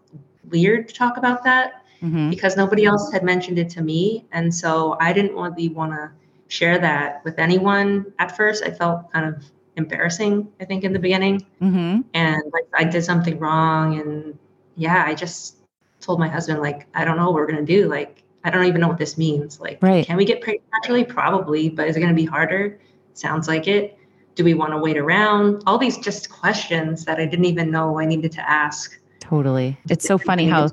weird 0.50 0.88
to 0.88 0.94
talk 0.94 1.16
about 1.16 1.44
that 1.44 1.84
mm-hmm. 2.02 2.28
because 2.30 2.56
nobody 2.56 2.84
else 2.84 3.12
had 3.12 3.22
mentioned 3.22 3.58
it 3.58 3.70
to 3.70 3.82
me 3.82 4.26
and 4.32 4.52
so 4.52 4.96
i 5.00 5.12
didn't 5.12 5.34
really 5.34 5.68
want 5.68 5.92
to 5.92 6.10
share 6.52 6.78
that 6.78 7.24
with 7.24 7.38
anyone 7.38 8.12
at 8.18 8.36
first. 8.36 8.62
I 8.62 8.70
felt 8.70 9.10
kind 9.10 9.26
of 9.26 9.42
embarrassing, 9.76 10.46
I 10.60 10.66
think, 10.66 10.84
in 10.84 10.92
the 10.92 10.98
beginning. 10.98 11.46
Mm-hmm. 11.62 12.02
And 12.12 12.42
like 12.52 12.68
I 12.74 12.84
did 12.84 13.02
something 13.02 13.38
wrong. 13.38 13.98
And 13.98 14.38
yeah, 14.76 15.02
I 15.06 15.14
just 15.14 15.56
told 16.00 16.20
my 16.20 16.28
husband, 16.28 16.60
like, 16.60 16.86
I 16.94 17.06
don't 17.06 17.16
know 17.16 17.24
what 17.24 17.34
we're 17.34 17.46
going 17.46 17.64
to 17.64 17.72
do. 17.80 17.88
Like, 17.88 18.22
I 18.44 18.50
don't 18.50 18.66
even 18.66 18.82
know 18.82 18.88
what 18.88 18.98
this 18.98 19.16
means. 19.16 19.60
Like, 19.60 19.78
right. 19.80 20.04
can 20.04 20.18
we 20.18 20.26
get 20.26 20.42
pregnant 20.42 20.68
naturally? 20.74 21.04
Probably, 21.04 21.70
but 21.70 21.88
is 21.88 21.96
it 21.96 22.00
going 22.00 22.14
to 22.14 22.22
be 22.22 22.26
harder? 22.26 22.78
Sounds 23.14 23.48
like 23.48 23.66
it. 23.66 23.96
Do 24.34 24.44
we 24.44 24.52
want 24.52 24.72
to 24.72 24.78
wait 24.78 24.98
around? 24.98 25.62
All 25.66 25.78
these 25.78 25.96
just 25.96 26.28
questions 26.28 27.06
that 27.06 27.18
I 27.18 27.24
didn't 27.24 27.46
even 27.46 27.70
know 27.70 27.98
I 27.98 28.04
needed 28.04 28.32
to 28.32 28.50
ask. 28.50 28.98
Totally. 29.20 29.78
It's 29.88 30.06
so 30.06 30.18
funny 30.18 30.46
how 30.46 30.68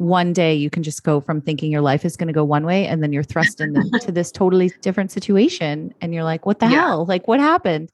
one 0.00 0.32
day 0.32 0.54
you 0.54 0.70
can 0.70 0.82
just 0.82 1.04
go 1.04 1.20
from 1.20 1.42
thinking 1.42 1.70
your 1.70 1.82
life 1.82 2.06
is 2.06 2.16
going 2.16 2.26
to 2.26 2.32
go 2.32 2.42
one 2.42 2.64
way 2.64 2.86
and 2.86 3.02
then 3.02 3.12
you're 3.12 3.22
thrust 3.22 3.60
into 3.60 3.82
this 4.10 4.32
totally 4.32 4.72
different 4.80 5.12
situation 5.12 5.92
and 6.00 6.14
you're 6.14 6.24
like 6.24 6.46
what 6.46 6.58
the 6.58 6.64
yeah. 6.64 6.86
hell 6.86 7.04
like 7.04 7.28
what 7.28 7.38
happened 7.38 7.92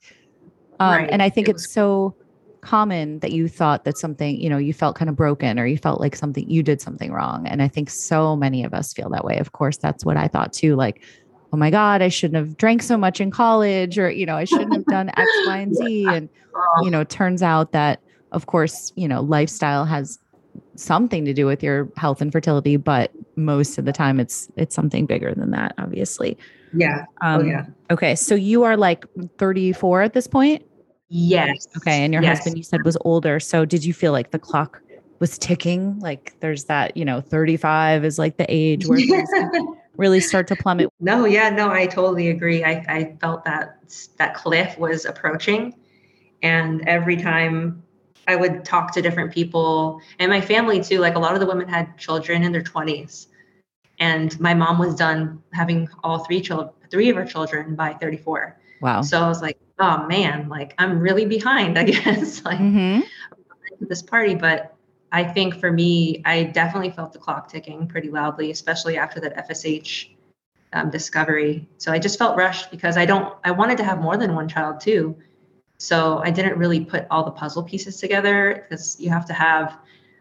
um, 0.78 0.92
right. 0.92 1.10
and 1.10 1.20
i 1.20 1.28
think 1.28 1.48
it 1.48 1.50
it's 1.56 1.64
was- 1.64 1.72
so 1.72 2.14
common 2.60 3.18
that 3.18 3.32
you 3.32 3.48
thought 3.48 3.82
that 3.82 3.98
something 3.98 4.40
you 4.40 4.48
know 4.48 4.56
you 4.56 4.72
felt 4.72 4.94
kind 4.94 5.08
of 5.08 5.16
broken 5.16 5.58
or 5.58 5.66
you 5.66 5.76
felt 5.76 6.00
like 6.00 6.14
something 6.14 6.48
you 6.48 6.62
did 6.62 6.80
something 6.80 7.10
wrong 7.12 7.44
and 7.48 7.60
i 7.60 7.66
think 7.66 7.90
so 7.90 8.36
many 8.36 8.62
of 8.62 8.72
us 8.72 8.92
feel 8.92 9.10
that 9.10 9.24
way 9.24 9.38
of 9.38 9.50
course 9.50 9.76
that's 9.76 10.04
what 10.04 10.16
i 10.16 10.28
thought 10.28 10.52
too 10.52 10.76
like 10.76 11.02
oh 11.52 11.56
my 11.56 11.70
God, 11.70 12.02
I 12.02 12.08
shouldn't 12.08 12.36
have 12.36 12.56
drank 12.56 12.82
so 12.82 12.96
much 12.96 13.20
in 13.20 13.30
college, 13.30 14.00
or, 14.00 14.10
you 14.10 14.26
know, 14.26 14.34
I 14.36 14.44
shouldn't 14.44 14.72
have 14.72 14.84
done 14.86 15.10
X, 15.16 15.30
Y, 15.46 15.58
and 15.58 15.74
Z. 15.76 16.06
And, 16.08 16.28
you 16.82 16.90
know, 16.90 17.02
it 17.02 17.08
turns 17.08 17.40
out 17.40 17.70
that, 17.70 18.00
of 18.32 18.46
course, 18.46 18.92
you 18.96 19.06
know, 19.06 19.20
lifestyle 19.20 19.84
has 19.84 20.18
something 20.74 21.24
to 21.24 21.32
do 21.32 21.46
with 21.46 21.62
your 21.62 21.88
health 21.96 22.20
and 22.20 22.32
fertility, 22.32 22.76
but 22.76 23.10
most 23.36 23.78
of 23.78 23.84
the 23.84 23.92
time 23.92 24.20
it's 24.20 24.48
it's 24.56 24.74
something 24.74 25.06
bigger 25.06 25.34
than 25.34 25.50
that, 25.50 25.74
obviously. 25.78 26.36
Yeah. 26.74 27.04
Um, 27.20 27.40
oh, 27.40 27.44
yeah. 27.44 27.66
Okay. 27.90 28.14
So 28.14 28.34
you 28.34 28.64
are 28.64 28.76
like 28.76 29.04
34 29.38 30.02
at 30.02 30.12
this 30.12 30.26
point? 30.26 30.64
Yes. 31.08 31.68
Okay. 31.76 32.04
And 32.04 32.12
your 32.12 32.22
yes. 32.22 32.38
husband, 32.38 32.58
you 32.58 32.64
said, 32.64 32.84
was 32.84 32.96
older. 33.02 33.40
So 33.40 33.64
did 33.64 33.84
you 33.84 33.94
feel 33.94 34.12
like 34.12 34.30
the 34.30 34.38
clock 34.38 34.82
was 35.20 35.38
ticking? 35.38 35.98
Like 36.00 36.34
there's 36.40 36.64
that, 36.64 36.96
you 36.96 37.04
know, 37.04 37.20
35 37.20 38.04
is 38.04 38.18
like 38.18 38.36
the 38.36 38.46
age 38.48 38.86
where 38.86 38.98
things 38.98 39.28
really 39.96 40.20
start 40.20 40.46
to 40.48 40.56
plummet. 40.56 40.92
No, 41.00 41.24
yeah, 41.24 41.48
no, 41.48 41.70
I 41.70 41.86
totally 41.86 42.28
agree. 42.28 42.64
I, 42.64 42.84
I 42.88 43.16
felt 43.20 43.44
that 43.44 43.78
that 44.18 44.34
cliff 44.34 44.76
was 44.78 45.04
approaching. 45.04 45.74
And 46.42 46.86
every 46.86 47.16
time 47.16 47.82
I 48.26 48.36
would 48.36 48.64
talk 48.64 48.92
to 48.92 49.02
different 49.02 49.32
people 49.32 50.00
and 50.18 50.30
my 50.30 50.40
family 50.40 50.82
too, 50.82 50.98
like 50.98 51.14
a 51.14 51.18
lot 51.18 51.34
of 51.34 51.40
the 51.40 51.46
women 51.46 51.68
had 51.68 51.96
children 51.96 52.42
in 52.42 52.52
their 52.52 52.62
20s. 52.62 53.26
And 53.98 54.38
my 54.40 54.52
mom 54.52 54.78
was 54.78 54.94
done 54.94 55.42
having 55.52 55.88
all 56.04 56.18
three 56.18 56.40
children, 56.40 56.70
three 56.90 57.08
of 57.08 57.16
her 57.16 57.24
children 57.24 57.74
by 57.74 57.94
34. 57.94 58.58
Wow. 58.80 59.02
So 59.02 59.22
I 59.22 59.28
was 59.28 59.40
like, 59.40 59.58
oh 59.78 60.06
man, 60.06 60.48
like 60.48 60.74
I'm 60.78 61.00
really 61.00 61.24
behind, 61.24 61.78
I 61.78 61.84
guess, 61.84 62.44
like 62.44 62.58
mm-hmm. 62.58 63.00
this 63.80 64.02
party. 64.02 64.34
But 64.34 64.74
I 65.12 65.24
think 65.24 65.58
for 65.60 65.72
me, 65.72 66.22
I 66.24 66.44
definitely 66.44 66.90
felt 66.90 67.12
the 67.12 67.18
clock 67.18 67.48
ticking 67.50 67.86
pretty 67.86 68.10
loudly, 68.10 68.50
especially 68.50 68.98
after 68.98 69.20
that 69.20 69.48
FSH 69.48 70.08
um, 70.72 70.90
discovery. 70.90 71.68
So 71.78 71.92
I 71.92 71.98
just 71.98 72.18
felt 72.18 72.36
rushed 72.36 72.70
because 72.70 72.96
I 72.96 73.06
don't, 73.06 73.34
I 73.44 73.52
wanted 73.52 73.78
to 73.78 73.84
have 73.84 74.00
more 74.00 74.16
than 74.16 74.34
one 74.34 74.48
child 74.48 74.80
too. 74.80 75.16
So 75.78 76.20
I 76.24 76.30
didn't 76.30 76.58
really 76.58 76.84
put 76.84 77.06
all 77.10 77.24
the 77.24 77.30
puzzle 77.30 77.62
pieces 77.62 77.98
together 77.98 78.66
because 78.68 78.98
you 78.98 79.10
have 79.10 79.26
to 79.26 79.32
have 79.32 79.78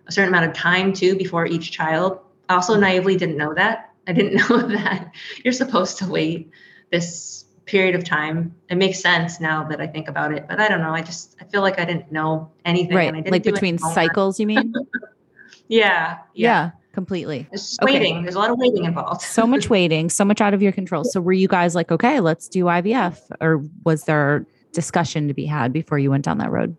a 0.07 0.11
certain 0.11 0.29
amount 0.29 0.45
of 0.45 0.53
time 0.53 0.93
too 0.93 1.15
before 1.15 1.45
each 1.45 1.71
child. 1.71 2.19
I 2.49 2.55
also 2.55 2.73
mm-hmm. 2.73 2.81
naively 2.81 3.17
didn't 3.17 3.37
know 3.37 3.53
that. 3.53 3.93
I 4.07 4.13
didn't 4.13 4.35
know 4.49 4.67
that 4.67 5.11
you're 5.43 5.53
supposed 5.53 5.97
to 5.99 6.07
wait 6.07 6.51
this 6.91 7.45
period 7.65 7.95
of 7.95 8.03
time. 8.03 8.55
It 8.69 8.75
makes 8.75 8.99
sense 8.99 9.39
now 9.39 9.63
that 9.65 9.81
I 9.81 9.87
think 9.87 10.07
about 10.07 10.33
it, 10.33 10.45
but 10.47 10.59
I 10.59 10.67
don't 10.67 10.81
know. 10.81 10.91
I 10.91 11.01
just 11.01 11.35
I 11.41 11.45
feel 11.45 11.61
like 11.61 11.79
I 11.79 11.85
didn't 11.85 12.11
know 12.11 12.51
anything. 12.63 12.95
Right, 12.95 13.31
like 13.31 13.43
between 13.43 13.77
cycles, 13.77 14.39
you 14.39 14.47
mean? 14.47 14.73
yeah, 15.67 15.85
yeah, 15.87 16.19
yeah, 16.33 16.71
completely. 16.93 17.47
It's 17.51 17.77
okay. 17.81 17.93
waiting. 17.93 18.23
There's 18.23 18.35
a 18.35 18.39
lot 18.39 18.51
of 18.51 18.59
waiting 18.59 18.85
involved. 18.85 19.21
so 19.21 19.47
much 19.47 19.69
waiting, 19.69 20.09
so 20.09 20.25
much 20.25 20.41
out 20.41 20.53
of 20.53 20.61
your 20.61 20.71
control. 20.71 21.03
So 21.03 21.21
were 21.21 21.33
you 21.33 21.47
guys 21.47 21.75
like, 21.75 21.91
okay, 21.91 22.19
let's 22.19 22.47
do 22.47 22.65
IVF, 22.65 23.19
or 23.41 23.63
was 23.83 24.03
there 24.03 24.45
discussion 24.75 25.27
to 25.27 25.33
be 25.33 25.45
had 25.45 25.73
before 25.73 25.97
you 25.97 26.11
went 26.11 26.25
down 26.25 26.37
that 26.37 26.51
road? 26.51 26.75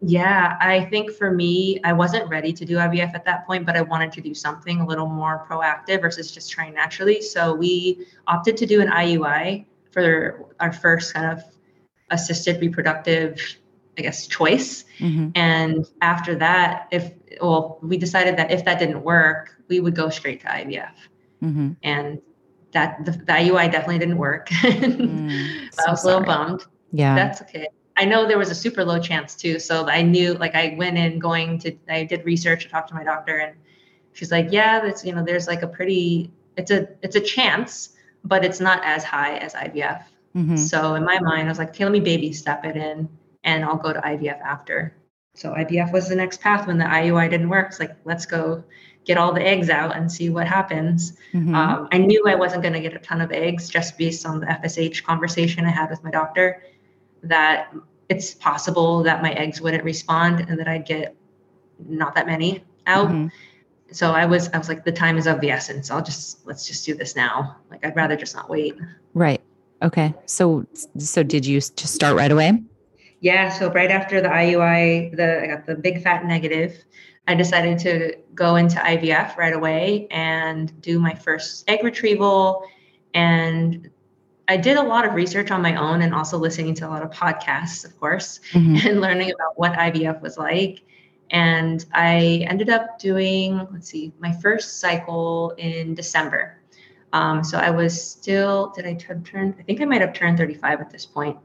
Yeah, 0.00 0.56
I 0.60 0.84
think 0.84 1.10
for 1.10 1.32
me, 1.32 1.80
I 1.82 1.92
wasn't 1.92 2.28
ready 2.28 2.52
to 2.52 2.64
do 2.64 2.76
IVF 2.76 3.14
at 3.14 3.24
that 3.24 3.46
point, 3.46 3.66
but 3.66 3.76
I 3.76 3.82
wanted 3.82 4.12
to 4.12 4.20
do 4.20 4.32
something 4.32 4.80
a 4.80 4.86
little 4.86 5.08
more 5.08 5.44
proactive 5.48 6.00
versus 6.02 6.30
just 6.30 6.50
trying 6.50 6.74
naturally. 6.74 7.20
So 7.20 7.54
we 7.54 8.06
opted 8.28 8.56
to 8.58 8.66
do 8.66 8.80
an 8.80 8.88
IUI 8.88 9.64
for 9.90 10.46
our 10.60 10.72
first 10.72 11.14
kind 11.14 11.26
of 11.26 11.42
assisted 12.10 12.60
reproductive 12.60 13.40
I 13.98 14.02
guess 14.02 14.26
choice. 14.26 14.84
Mm-hmm. 15.00 15.30
And 15.34 15.86
after 16.00 16.36
that, 16.36 16.86
if 16.92 17.12
well, 17.40 17.78
we 17.82 17.98
decided 17.98 18.36
that 18.36 18.50
if 18.50 18.64
that 18.64 18.78
didn't 18.78 19.02
work, 19.02 19.56
we 19.68 19.80
would 19.80 19.94
go 19.94 20.08
straight 20.08 20.40
to 20.42 20.46
IVF. 20.46 20.92
Mm-hmm. 21.42 21.72
And 21.82 22.22
that 22.72 23.04
the, 23.04 23.12
the, 23.12 23.32
IUI 23.32 23.72
definitely 23.72 23.98
didn't 23.98 24.18
work. 24.18 24.48
mm, 24.50 25.74
so 25.74 25.82
I 25.86 25.90
was 25.90 26.04
a 26.04 26.06
little 26.06 26.24
bummed. 26.24 26.64
Yeah, 26.92 27.14
that's 27.14 27.42
okay. 27.42 27.68
I 27.96 28.04
know 28.04 28.26
there 28.26 28.38
was 28.38 28.50
a 28.50 28.54
super 28.54 28.84
low 28.84 29.00
chance 29.00 29.34
too. 29.34 29.58
So 29.58 29.88
I 29.88 30.02
knew, 30.02 30.34
like, 30.34 30.54
I 30.54 30.76
went 30.78 30.96
in 30.96 31.18
going 31.18 31.58
to, 31.60 31.76
I 31.88 32.04
did 32.04 32.24
research, 32.24 32.64
I 32.66 32.68
talked 32.68 32.88
to 32.90 32.94
my 32.94 33.02
doctor, 33.02 33.38
and 33.38 33.56
she's 34.12 34.30
like, 34.30 34.48
"Yeah, 34.50 34.80
that's 34.80 35.04
you 35.04 35.14
know, 35.14 35.24
there's 35.24 35.48
like 35.48 35.62
a 35.62 35.68
pretty, 35.68 36.30
it's 36.56 36.70
a, 36.70 36.88
it's 37.02 37.16
a 37.16 37.20
chance, 37.20 37.90
but 38.24 38.44
it's 38.44 38.60
not 38.60 38.84
as 38.84 39.04
high 39.04 39.36
as 39.38 39.54
IVF. 39.54 40.04
Mm-hmm. 40.36 40.56
So 40.56 40.94
in 40.94 41.04
my 41.04 41.18
mind, 41.20 41.48
I 41.48 41.50
was 41.50 41.58
like, 41.58 41.70
okay, 41.70 41.84
let 41.84 41.92
me 41.92 42.00
baby 42.00 42.32
step 42.32 42.64
it 42.64 42.76
in 42.76 43.08
and 43.44 43.64
I'll 43.64 43.76
go 43.76 43.92
to 43.92 44.00
IVF 44.00 44.40
after. 44.40 44.94
So 45.34 45.52
IVF 45.52 45.92
was 45.92 46.08
the 46.08 46.16
next 46.16 46.40
path 46.40 46.66
when 46.66 46.78
the 46.78 46.84
IUI 46.84 47.30
didn't 47.30 47.48
work. 47.48 47.68
It's 47.68 47.80
like, 47.80 47.96
let's 48.04 48.26
go 48.26 48.64
get 49.04 49.16
all 49.16 49.32
the 49.32 49.42
eggs 49.42 49.70
out 49.70 49.96
and 49.96 50.10
see 50.10 50.28
what 50.28 50.46
happens. 50.46 51.16
Mm-hmm. 51.32 51.54
Um, 51.54 51.88
I 51.92 51.98
knew 51.98 52.24
I 52.26 52.34
wasn't 52.34 52.62
going 52.62 52.74
to 52.74 52.80
get 52.80 52.94
a 52.94 52.98
ton 52.98 53.20
of 53.20 53.32
eggs 53.32 53.68
just 53.68 53.96
based 53.96 54.26
on 54.26 54.40
the 54.40 54.46
FSH 54.46 55.02
conversation 55.04 55.64
I 55.64 55.70
had 55.70 55.90
with 55.90 56.04
my 56.04 56.10
doctor, 56.10 56.62
that 57.22 57.74
it's 58.08 58.34
possible 58.34 59.02
that 59.02 59.22
my 59.22 59.32
eggs 59.32 59.60
wouldn't 59.60 59.84
respond 59.84 60.40
and 60.48 60.58
that 60.58 60.68
I'd 60.68 60.86
get 60.86 61.14
not 61.86 62.14
that 62.14 62.26
many 62.26 62.64
out. 62.86 63.08
Mm-hmm 63.08 63.28
so 63.90 64.12
I 64.12 64.26
was 64.26 64.48
I 64.50 64.58
was 64.58 64.68
like 64.68 64.84
the 64.84 64.92
time 64.92 65.16
is 65.16 65.26
of 65.26 65.40
the 65.40 65.50
essence. 65.50 65.90
I'll 65.90 66.02
just 66.02 66.46
let's 66.46 66.66
just 66.66 66.84
do 66.84 66.94
this 66.94 67.16
now. 67.16 67.56
Like 67.70 67.84
I'd 67.84 67.96
rather 67.96 68.16
just 68.16 68.34
not 68.34 68.48
wait. 68.48 68.76
Right. 69.14 69.40
Okay. 69.82 70.14
So 70.26 70.66
so 70.98 71.22
did 71.22 71.46
you 71.46 71.60
just 71.60 71.86
start 71.88 72.16
right 72.16 72.30
away? 72.30 72.62
Yeah, 73.20 73.48
so 73.50 73.70
right 73.72 73.90
after 73.90 74.20
the 74.20 74.28
IUI, 74.28 75.16
the 75.16 75.42
I 75.42 75.46
got 75.46 75.66
the 75.66 75.74
big 75.74 76.02
fat 76.02 76.24
negative. 76.24 76.84
I 77.26 77.34
decided 77.34 77.78
to 77.80 78.16
go 78.34 78.56
into 78.56 78.76
IVF 78.78 79.36
right 79.36 79.52
away 79.52 80.06
and 80.10 80.80
do 80.80 80.98
my 80.98 81.14
first 81.14 81.68
egg 81.68 81.84
retrieval 81.84 82.64
and 83.12 83.90
I 84.48 84.56
did 84.56 84.78
a 84.78 84.82
lot 84.82 85.04
of 85.04 85.12
research 85.12 85.50
on 85.50 85.60
my 85.60 85.76
own 85.76 86.00
and 86.00 86.14
also 86.14 86.38
listening 86.38 86.74
to 86.76 86.86
a 86.86 86.88
lot 86.88 87.02
of 87.02 87.10
podcasts, 87.10 87.84
of 87.84 87.98
course, 88.00 88.40
mm-hmm. 88.52 88.76
and 88.88 89.00
learning 89.00 89.30
about 89.30 89.58
what 89.58 89.74
IVF 89.74 90.20
was 90.22 90.38
like. 90.38 90.80
And 91.30 91.84
I 91.92 92.46
ended 92.48 92.70
up 92.70 92.98
doing, 92.98 93.58
let's 93.70 93.88
see, 93.88 94.12
my 94.18 94.32
first 94.32 94.80
cycle 94.80 95.54
in 95.58 95.94
December. 95.94 96.58
Um, 97.12 97.44
so 97.44 97.58
I 97.58 97.70
was 97.70 98.02
still, 98.02 98.72
did 98.74 98.86
I 98.86 98.94
turn, 98.94 99.22
turn? 99.22 99.54
I 99.58 99.62
think 99.62 99.82
I 99.82 99.84
might 99.84 100.00
have 100.00 100.14
turned 100.14 100.38
35 100.38 100.80
at 100.80 100.90
this 100.90 101.04
point. 101.04 101.36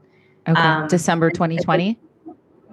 Okay. 0.48 0.58
Um, 0.58 0.88
December 0.88 1.30
2020? 1.30 1.98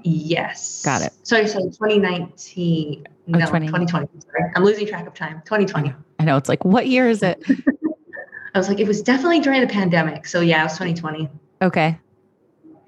Yes. 0.03 0.81
Got 0.83 1.01
it. 1.01 1.13
Sorry, 1.23 1.47
so 1.47 1.59
2019. 1.59 3.07
Oh, 3.07 3.37
no, 3.37 3.45
20. 3.45 3.67
2020. 3.67 4.07
Sorry. 4.19 4.51
I'm 4.55 4.63
losing 4.63 4.87
track 4.87 5.07
of 5.07 5.13
time. 5.13 5.41
2020. 5.45 5.89
I 5.89 5.91
know. 5.91 5.97
I 6.19 6.23
know. 6.23 6.37
It's 6.37 6.49
like, 6.49 6.63
what 6.63 6.87
year 6.87 7.09
is 7.09 7.21
it? 7.23 7.43
I 8.53 8.57
was 8.57 8.67
like, 8.67 8.79
it 8.79 8.87
was 8.87 9.01
definitely 9.01 9.39
during 9.39 9.61
the 9.61 9.67
pandemic. 9.67 10.27
So 10.27 10.41
yeah, 10.41 10.61
it 10.61 10.63
was 10.65 10.73
2020. 10.73 11.29
Okay. 11.61 11.97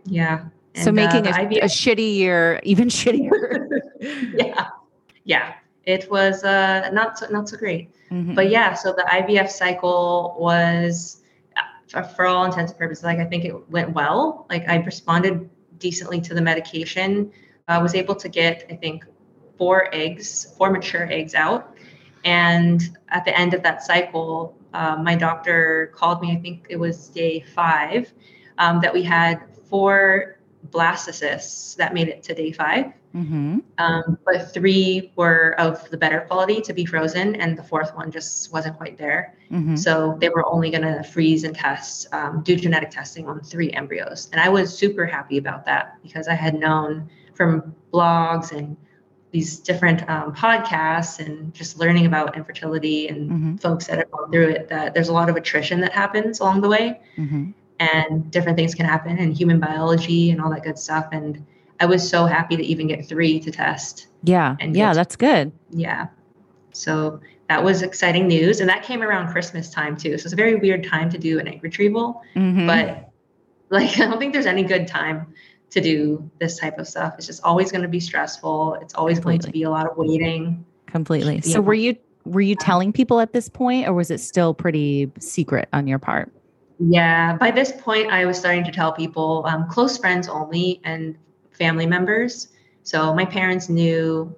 Yeah. 0.05 0.45
And, 0.75 0.83
so 0.83 0.91
making 0.91 1.27
uh, 1.27 1.31
a, 1.31 1.33
IVF- 1.33 1.61
a 1.61 1.65
shitty 1.65 2.15
year 2.15 2.59
even 2.63 2.87
shittier. 2.89 3.79
yeah, 4.35 4.69
yeah. 5.23 5.53
It 5.85 6.09
was 6.09 6.43
uh, 6.43 6.89
not 6.93 7.19
so 7.19 7.27
not 7.29 7.49
so 7.49 7.57
great, 7.57 7.91
mm-hmm. 8.09 8.35
but 8.35 8.49
yeah. 8.49 8.73
So 8.73 8.93
the 8.93 9.03
IVF 9.03 9.49
cycle 9.49 10.35
was, 10.39 11.21
uh, 11.93 12.03
for 12.03 12.25
all 12.25 12.45
intents 12.45 12.71
and 12.71 12.79
purposes, 12.79 13.03
like 13.03 13.19
I 13.19 13.25
think 13.25 13.43
it 13.43 13.69
went 13.69 13.93
well. 13.93 14.45
Like 14.49 14.67
I 14.69 14.77
responded 14.77 15.49
decently 15.79 16.21
to 16.21 16.33
the 16.33 16.41
medication. 16.41 17.31
I 17.67 17.79
was 17.79 17.95
able 17.95 18.15
to 18.15 18.29
get 18.29 18.65
I 18.69 18.75
think 18.75 19.05
four 19.57 19.93
eggs, 19.93 20.53
four 20.57 20.71
mature 20.71 21.11
eggs 21.11 21.35
out, 21.35 21.75
and 22.23 22.81
at 23.09 23.25
the 23.25 23.37
end 23.37 23.53
of 23.53 23.61
that 23.63 23.83
cycle, 23.83 24.57
uh, 24.73 24.97
my 24.97 25.15
doctor 25.15 25.91
called 25.93 26.21
me. 26.21 26.31
I 26.31 26.39
think 26.39 26.67
it 26.69 26.77
was 26.77 27.09
day 27.09 27.41
five 27.53 28.11
um, 28.57 28.79
that 28.81 28.93
we 28.93 29.03
had 29.03 29.41
four 29.69 30.39
blastocysts 30.69 31.75
that 31.75 31.93
made 31.93 32.07
it 32.07 32.23
to 32.23 32.33
day 32.33 32.51
5 32.51 32.85
mm-hmm. 33.15 33.59
um, 33.77 34.17
but 34.25 34.53
three 34.53 35.11
were 35.15 35.55
of 35.59 35.89
the 35.89 35.97
better 35.97 36.21
quality 36.21 36.61
to 36.61 36.73
be 36.73 36.85
frozen, 36.85 37.35
and 37.35 37.57
the 37.57 37.63
fourth 37.63 37.93
one 37.95 38.11
just 38.11 38.51
wasn't 38.53 38.75
quite 38.77 38.97
there. 38.97 39.35
Mm-hmm. 39.51 39.75
So 39.75 40.17
they 40.19 40.29
were 40.29 40.45
only 40.45 40.69
going 40.69 40.83
to 40.83 41.03
freeze 41.03 41.43
and 41.43 41.55
test, 41.55 42.07
um, 42.13 42.41
do 42.43 42.55
genetic 42.55 42.91
testing 42.91 43.27
on 43.27 43.41
three 43.41 43.71
embryos. 43.71 44.29
And 44.31 44.39
I 44.39 44.49
was 44.49 44.75
super 44.75 45.05
happy 45.05 45.37
about 45.37 45.65
that 45.65 45.97
because 46.01 46.27
I 46.27 46.33
had 46.33 46.55
known 46.55 47.09
from 47.33 47.75
blogs 47.91 48.51
and 48.51 48.77
these 49.33 49.59
different 49.59 50.07
um, 50.09 50.33
podcasts 50.33 51.19
and 51.19 51.53
just 51.53 51.77
learning 51.77 52.05
about 52.05 52.37
infertility 52.37 53.09
and 53.09 53.29
mm-hmm. 53.29 53.55
folks 53.57 53.87
that 53.87 53.97
have 53.97 54.09
gone 54.11 54.31
through 54.31 54.47
it 54.47 54.69
that 54.69 54.93
there's 54.93 55.09
a 55.09 55.13
lot 55.13 55.29
of 55.29 55.35
attrition 55.35 55.81
that 55.81 55.91
happens 55.91 56.39
along 56.39 56.61
the 56.61 56.69
way. 56.69 57.01
Mm-hmm 57.17 57.51
and 57.79 58.31
different 58.31 58.57
things 58.57 58.75
can 58.75 58.85
happen 58.85 59.17
in 59.17 59.31
human 59.31 59.59
biology 59.59 60.31
and 60.31 60.41
all 60.41 60.49
that 60.51 60.63
good 60.63 60.77
stuff. 60.77 61.07
And 61.11 61.45
I 61.79 61.85
was 61.85 62.07
so 62.07 62.25
happy 62.25 62.55
to 62.55 62.63
even 62.63 62.87
get 62.87 63.07
three 63.07 63.39
to 63.39 63.51
test. 63.51 64.07
Yeah. 64.23 64.55
And 64.59 64.75
yeah, 64.75 64.93
that's 64.93 65.15
good. 65.15 65.51
Yeah. 65.71 66.07
So 66.71 67.19
that 67.49 67.63
was 67.63 67.81
exciting 67.81 68.27
news. 68.27 68.59
And 68.59 68.69
that 68.69 68.83
came 68.83 69.01
around 69.01 69.31
Christmas 69.31 69.69
time 69.69 69.97
too. 69.97 70.17
So 70.17 70.25
it's 70.25 70.33
a 70.33 70.37
very 70.37 70.55
weird 70.55 70.83
time 70.83 71.09
to 71.09 71.17
do 71.17 71.39
an 71.39 71.47
egg 71.47 71.63
retrieval. 71.63 72.21
Mm-hmm. 72.35 72.67
But 72.67 73.09
like, 73.69 73.89
I 73.99 74.05
don't 74.05 74.19
think 74.19 74.33
there's 74.33 74.45
any 74.45 74.63
good 74.63 74.87
time 74.87 75.33
to 75.73 75.81
do 75.81 76.29
this 76.39 76.59
type 76.59 76.77
of 76.77 76.87
stuff. 76.87 77.15
It's 77.17 77.25
just 77.25 77.43
always 77.43 77.71
going 77.71 77.81
to 77.81 77.87
be 77.87 77.99
stressful. 77.99 78.75
It's 78.75 78.93
always 78.93 79.17
Completely. 79.17 79.39
going 79.39 79.51
to 79.51 79.51
be 79.51 79.63
a 79.63 79.69
lot 79.71 79.89
of 79.89 79.97
waiting. 79.97 80.63
Completely. 80.85 81.41
So 81.41 81.61
were 81.61 81.73
you 81.73 81.95
were 82.25 82.41
you 82.41 82.55
telling 82.55 82.93
people 82.93 83.19
at 83.19 83.33
this 83.33 83.49
point 83.49 83.87
or 83.87 83.93
was 83.93 84.11
it 84.11 84.19
still 84.19 84.53
pretty 84.53 85.11
secret 85.19 85.67
on 85.73 85.87
your 85.87 85.99
part? 85.99 86.31
Yeah, 86.79 87.35
by 87.37 87.51
this 87.51 87.71
point, 87.71 88.11
I 88.11 88.25
was 88.25 88.37
starting 88.37 88.63
to 88.63 88.71
tell 88.71 88.93
people, 88.93 89.43
um, 89.47 89.67
close 89.67 89.97
friends 89.97 90.27
only 90.27 90.79
and 90.83 91.17
family 91.51 91.85
members. 91.85 92.49
So 92.83 93.13
my 93.13 93.25
parents 93.25 93.67
knew 93.67 94.35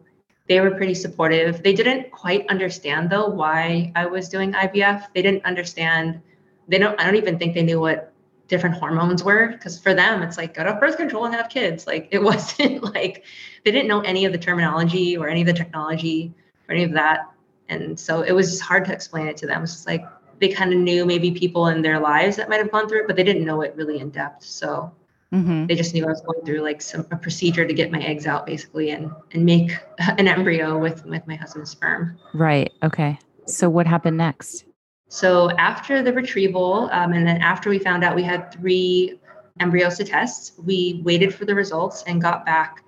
they 0.47 0.61
were 0.61 0.71
pretty 0.71 0.93
supportive. 0.93 1.63
They 1.63 1.73
didn't 1.73 2.11
quite 2.11 2.47
understand 2.49 3.09
though 3.09 3.27
why 3.27 3.91
I 3.95 4.05
was 4.05 4.29
doing 4.29 4.53
IVF. 4.53 5.07
They 5.13 5.21
didn't 5.21 5.43
understand. 5.43 6.21
They 6.69 6.77
don't. 6.77 6.99
I 6.99 7.05
don't 7.05 7.15
even 7.15 7.37
think 7.37 7.55
they 7.55 7.63
knew 7.63 7.79
what 7.79 8.13
different 8.47 8.75
hormones 8.75 9.23
were 9.23 9.47
because 9.47 9.79
for 9.79 9.93
them 9.93 10.21
it's 10.21 10.37
like 10.37 10.53
go 10.53 10.63
to 10.63 10.73
birth 10.73 10.97
control 10.97 11.25
and 11.25 11.33
have 11.33 11.49
kids. 11.49 11.85
Like 11.95 12.07
it 12.11 12.21
wasn't 12.21 12.83
like 12.95 13.23
they 13.63 13.71
didn't 13.71 13.87
know 13.87 14.01
any 14.01 14.25
of 14.25 14.31
the 14.31 14.37
terminology 14.37 15.15
or 15.15 15.29
any 15.29 15.41
of 15.41 15.47
the 15.47 15.53
technology 15.53 16.33
or 16.67 16.75
any 16.75 16.83
of 16.83 16.91
that. 16.93 17.31
And 17.69 17.99
so 17.99 18.21
it 18.21 18.33
was 18.33 18.51
just 18.51 18.61
hard 18.61 18.85
to 18.85 18.93
explain 18.93 19.27
it 19.27 19.37
to 19.37 19.47
them. 19.47 19.63
It's 19.63 19.73
just 19.73 19.87
like 19.87 20.05
they 20.39 20.49
kind 20.49 20.73
of 20.73 20.79
knew 20.79 21.05
maybe 21.05 21.31
people 21.31 21.67
in 21.67 21.81
their 21.81 21.99
lives 21.99 22.35
that 22.35 22.49
might 22.49 22.57
have 22.57 22.71
gone 22.71 22.89
through 22.89 23.01
it, 23.01 23.07
but 23.07 23.15
they 23.15 23.23
didn't 23.23 23.45
know 23.45 23.61
it 23.61 23.75
really 23.75 23.99
in 23.99 24.09
depth. 24.09 24.43
So 24.43 24.91
mm-hmm. 25.33 25.67
they 25.67 25.75
just 25.75 25.93
knew 25.93 26.05
I 26.05 26.09
was 26.09 26.21
going 26.21 26.43
through 26.45 26.61
like 26.61 26.81
some 26.81 27.05
a 27.11 27.17
procedure 27.17 27.65
to 27.65 27.73
get 27.73 27.91
my 27.91 27.99
eggs 27.99 28.27
out 28.27 28.45
basically 28.45 28.91
and 28.91 29.11
and 29.31 29.45
make 29.45 29.71
an 29.99 30.27
embryo 30.27 30.77
with 30.77 31.05
with 31.05 31.25
my 31.27 31.35
husband's 31.35 31.71
sperm. 31.71 32.17
Right. 32.33 32.71
Okay. 32.83 33.17
So 33.47 33.69
what 33.69 33.87
happened 33.87 34.17
next? 34.17 34.65
So 35.07 35.51
after 35.51 36.01
the 36.01 36.13
retrieval, 36.13 36.89
um, 36.91 37.13
and 37.13 37.25
then 37.27 37.41
after 37.41 37.69
we 37.69 37.79
found 37.79 38.03
out 38.03 38.15
we 38.15 38.23
had 38.23 38.51
three 38.51 39.19
embryos 39.59 39.97
to 39.97 40.03
test, 40.03 40.53
we 40.63 41.01
waited 41.03 41.33
for 41.33 41.45
the 41.45 41.55
results 41.55 42.03
and 42.07 42.21
got 42.21 42.45
back 42.45 42.83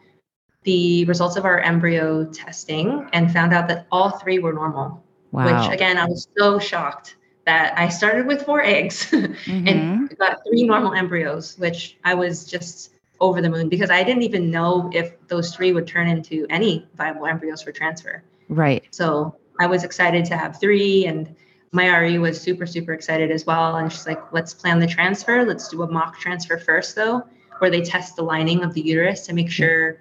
the 0.64 1.06
results 1.06 1.38
of 1.38 1.46
our 1.46 1.60
embryo 1.60 2.26
testing 2.26 3.08
and 3.14 3.32
found 3.32 3.54
out 3.54 3.70
that 3.70 3.88
all 3.92 4.12
three 4.20 4.40
were 4.40 4.52
normal. 4.52 5.02
Wow. 5.32 5.46
Which 5.46 5.74
again, 5.74 5.98
I 5.98 6.06
was 6.06 6.28
so 6.38 6.60
shocked 6.60 7.16
that 7.46 7.78
I 7.78 7.88
started 7.88 8.28
with 8.28 8.44
four 8.44 8.62
eggs 8.62 9.06
mm-hmm. 9.12 9.68
and 9.68 10.18
got 10.18 10.40
three 10.46 10.64
normal 10.64 10.94
embryos, 10.94 11.58
which 11.58 11.98
I 12.04 12.14
was 12.14 12.46
just 12.46 12.92
over 13.20 13.42
the 13.42 13.50
moon 13.50 13.70
because 13.70 13.90
I 13.90 14.04
didn't 14.04 14.24
even 14.24 14.52
know 14.52 14.92
if 14.94 15.14
those 15.28 15.56
three 15.56 15.72
would 15.72 15.88
turn 15.88 16.08
into 16.08 16.46
any 16.50 16.88
viable 16.96 17.26
embryos 17.26 17.62
for 17.62 17.72
transfer. 17.72 18.24
Right. 18.50 18.86
So 18.92 19.36
I 19.60 19.68
was 19.68 19.84
excited 19.84 20.26
to 20.26 20.38
have 20.38 20.60
three, 20.60 21.06
and 21.06 21.36
my 21.72 21.98
RE 22.00 22.18
was 22.20 22.40
super, 22.40 22.66
super 22.66 22.94
excited 22.94 23.32
as 23.32 23.46
well. 23.46 23.78
And 23.78 23.92
she's 23.92 24.08
like, 24.08 24.22
let's 24.32 24.54
plan 24.54 24.80
the 24.80 24.88
transfer. 24.88 25.46
Let's 25.46 25.68
do 25.68 25.84
a 25.84 25.92
mock 25.92 26.20
transfer 26.20 26.58
first, 26.58 26.96
though, 26.96 27.24
where 27.60 27.70
they 27.70 27.82
test 27.82 28.16
the 28.16 28.24
lining 28.24 28.64
of 28.64 28.74
the 28.74 28.82
uterus 28.82 29.26
to 29.28 29.34
make 29.34 29.52
sure 29.52 30.00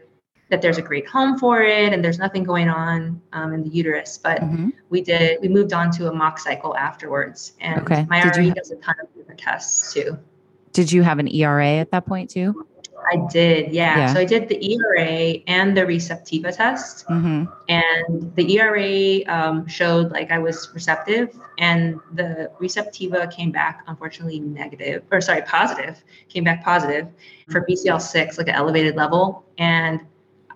that 0.48 0.62
there's 0.62 0.78
a 0.78 0.82
great 0.82 1.08
home 1.08 1.38
for 1.38 1.62
it 1.62 1.92
and 1.92 2.04
there's 2.04 2.18
nothing 2.18 2.44
going 2.44 2.68
on 2.68 3.20
um, 3.32 3.52
in 3.52 3.64
the 3.64 3.70
uterus. 3.70 4.16
But 4.16 4.40
mm-hmm. 4.40 4.70
we 4.90 5.00
did, 5.00 5.40
we 5.40 5.48
moved 5.48 5.72
on 5.72 5.90
to 5.92 6.08
a 6.08 6.12
mock 6.12 6.38
cycle 6.38 6.76
afterwards. 6.76 7.54
And 7.60 7.80
okay. 7.82 8.06
my 8.08 8.22
did 8.22 8.36
RE 8.36 8.50
does 8.52 8.70
a 8.70 8.76
ton 8.76 8.94
of 9.02 9.12
different 9.14 9.40
tests 9.40 9.92
too. 9.92 10.18
Did 10.72 10.92
you 10.92 11.02
have 11.02 11.18
an 11.18 11.26
ERA 11.26 11.78
at 11.78 11.90
that 11.90 12.06
point 12.06 12.30
too? 12.30 12.66
I 13.12 13.26
did, 13.30 13.72
yeah. 13.72 13.98
yeah. 13.98 14.12
So 14.12 14.20
I 14.20 14.24
did 14.24 14.48
the 14.48 14.74
ERA 14.74 15.38
and 15.46 15.76
the 15.76 15.82
Receptiva 15.82 16.54
test, 16.54 17.06
mm-hmm. 17.06 17.44
and 17.68 18.34
the 18.36 18.58
ERA 18.58 19.24
um, 19.32 19.66
showed 19.66 20.10
like 20.10 20.30
I 20.30 20.38
was 20.38 20.70
receptive, 20.74 21.38
and 21.58 22.00
the 22.14 22.50
Receptiva 22.60 23.30
came 23.30 23.52
back 23.52 23.84
unfortunately 23.86 24.40
negative, 24.40 25.02
or 25.10 25.20
sorry, 25.20 25.42
positive. 25.42 26.02
Came 26.28 26.44
back 26.44 26.64
positive 26.64 27.08
for 27.50 27.64
BCL6, 27.66 28.38
like 28.38 28.48
an 28.48 28.54
elevated 28.54 28.96
level, 28.96 29.44
and 29.58 30.00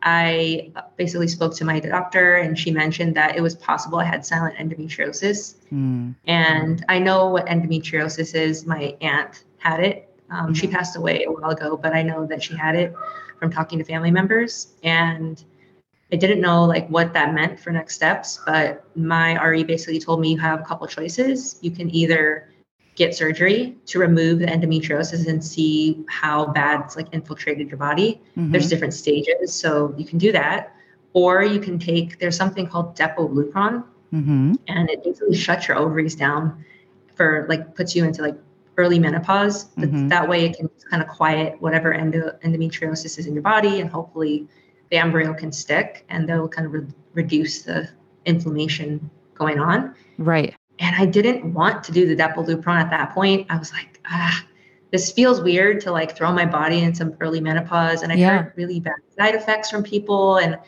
I 0.03 0.73
basically 0.97 1.29
spoke 1.29 1.55
to 1.57 1.65
my 1.65 1.79
doctor 1.81 2.37
and 2.37 2.59
she 2.59 2.71
mentioned 2.71 3.15
that 3.17 3.37
it 3.37 3.43
was 3.43 3.55
possible 3.55 3.99
I 3.99 4.05
had 4.05 4.25
silent 4.25 4.57
endometriosis. 4.57 5.57
Mm. 5.73 6.15
And 6.27 6.85
I 6.89 6.99
know 6.99 7.29
what 7.29 7.47
endometriosis 7.47 8.35
is. 8.35 8.67
My 8.67 8.97
aunt 9.01 9.45
had 9.59 9.81
it. 9.81 10.10
Um, 10.31 10.47
mm-hmm. 10.47 10.53
She 10.55 10.67
passed 10.67 10.97
away 10.97 11.25
a 11.25 11.31
while 11.31 11.51
ago, 11.51 11.77
but 11.77 11.93
I 11.93 12.03
know 12.03 12.27
that 12.27 12.43
she 12.43 12.57
had 12.57 12.75
it 12.75 12.95
from 13.39 13.51
talking 13.51 13.79
to 13.79 13.85
family 13.85 14.11
members. 14.11 14.69
And 14.83 15.43
I 16.13 16.17
didn't 16.17 16.41
know 16.41 16.65
like 16.65 16.89
what 16.89 17.13
that 17.13 17.35
meant 17.35 17.61
for 17.61 17.71
next 17.71 17.95
steps, 17.95 18.41
but 18.45 18.85
my 18.97 19.43
RE 19.43 19.65
basically 19.65 20.01
told 20.01 20.21
me 20.21 20.33
you 20.33 20.39
have 20.39 20.61
a 20.61 20.65
couple 20.65 20.87
choices. 20.87 21.59
You 21.61 21.71
can 21.71 21.95
either 21.95 22.51
get 22.97 23.15
surgery 23.15 23.77
to 23.87 23.99
remove 23.99 24.41
the 24.41 24.47
endometriosis 24.47 25.27
and 25.29 25.43
see 25.43 26.05
how 26.09 26.47
bad 26.47 26.83
it's 26.85 26.97
like 26.97 27.07
infiltrated 27.13 27.69
your 27.69 27.79
body. 27.79 28.21
Mm-hmm. 28.37 28.53
There's 28.53 28.69
different 28.69 28.95
stages, 28.95 29.55
so 29.55 29.95
you 29.97 30.05
can 30.05 30.19
do 30.19 30.33
that. 30.33 30.75
Or 31.13 31.43
you 31.43 31.61
can 31.61 31.79
take 31.79 32.19
there's 32.19 32.37
something 32.37 32.67
called 32.67 32.97
Depo-Lupron, 32.97 33.85
mm-hmm. 34.13 34.55
and 34.69 34.91
it 34.91 35.03
basically 35.03 35.37
shuts 35.37 35.69
your 35.69 35.77
ovaries 35.77 36.15
down 36.15 36.65
for 37.15 37.47
like 37.49 37.75
puts 37.75 37.97
you 37.97 38.05
into 38.05 38.23
like 38.23 38.37
early 38.81 38.99
menopause. 38.99 39.57
Mm-hmm. 39.77 40.09
That 40.09 40.29
way, 40.29 40.47
it 40.47 40.57
can 40.57 40.69
kind 40.91 41.03
of 41.03 41.09
quiet 41.09 41.61
whatever 41.61 41.93
endo- 41.93 42.37
endometriosis 42.45 43.19
is 43.19 43.27
in 43.27 43.35
your 43.35 43.43
body, 43.55 43.81
and 43.81 43.89
hopefully, 43.91 44.49
the 44.91 44.97
embryo 44.97 45.33
can 45.35 45.53
stick, 45.53 46.05
and 46.09 46.29
that'll 46.29 46.49
kind 46.49 46.67
of 46.67 46.73
re- 46.73 46.95
reduce 47.15 47.63
the 47.63 47.89
inflammation 48.25 49.11
going 49.35 49.61
on. 49.61 49.95
Right. 50.19 50.55
And 50.79 50.97
I 50.97 51.07
didn't 51.07 51.53
want 51.53 51.85
to 51.85 51.93
do 51.93 52.07
the 52.07 52.17
Depo-Lupron 52.17 52.81
at 52.81 52.91
that 52.91 53.15
point. 53.15 53.47
I 53.51 53.59
was 53.59 53.73
like, 53.73 54.01
ah, 54.07 54.45
this 54.93 55.13
feels 55.13 55.41
weird 55.41 55.81
to 55.83 55.93
like 55.93 56.17
throw 56.17 56.33
my 56.33 56.47
body 56.47 56.81
in 56.81 56.95
some 56.95 57.15
early 57.21 57.41
menopause. 57.41 58.03
And 58.03 58.13
I 58.13 58.17
yeah. 58.17 58.43
heard 58.43 58.53
really 58.57 58.81
bad 58.81 59.01
side 59.19 59.35
effects 59.35 59.71
from 59.71 59.83
people. 59.83 60.39
And 60.39 60.55
I 60.55 60.59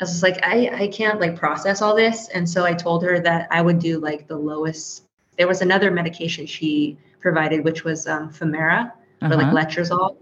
was 0.00 0.10
just 0.10 0.22
like, 0.22 0.38
I, 0.44 0.84
I 0.84 0.88
can't 0.88 1.20
like 1.20 1.36
process 1.36 1.82
all 1.82 1.94
this. 1.94 2.28
And 2.28 2.48
so 2.48 2.64
I 2.64 2.74
told 2.74 3.02
her 3.04 3.20
that 3.20 3.48
I 3.50 3.62
would 3.62 3.78
do 3.78 3.98
like 4.00 4.26
the 4.26 4.36
lowest. 4.36 5.04
There 5.36 5.48
was 5.48 5.62
another 5.62 5.90
medication 5.90 6.46
she 6.46 6.98
provided, 7.20 7.64
which 7.64 7.84
was 7.84 8.06
um, 8.06 8.30
Femara 8.30 8.92
uh-huh. 9.22 9.32
or 9.32 9.36
like 9.36 9.46
letrozole. 9.52 10.16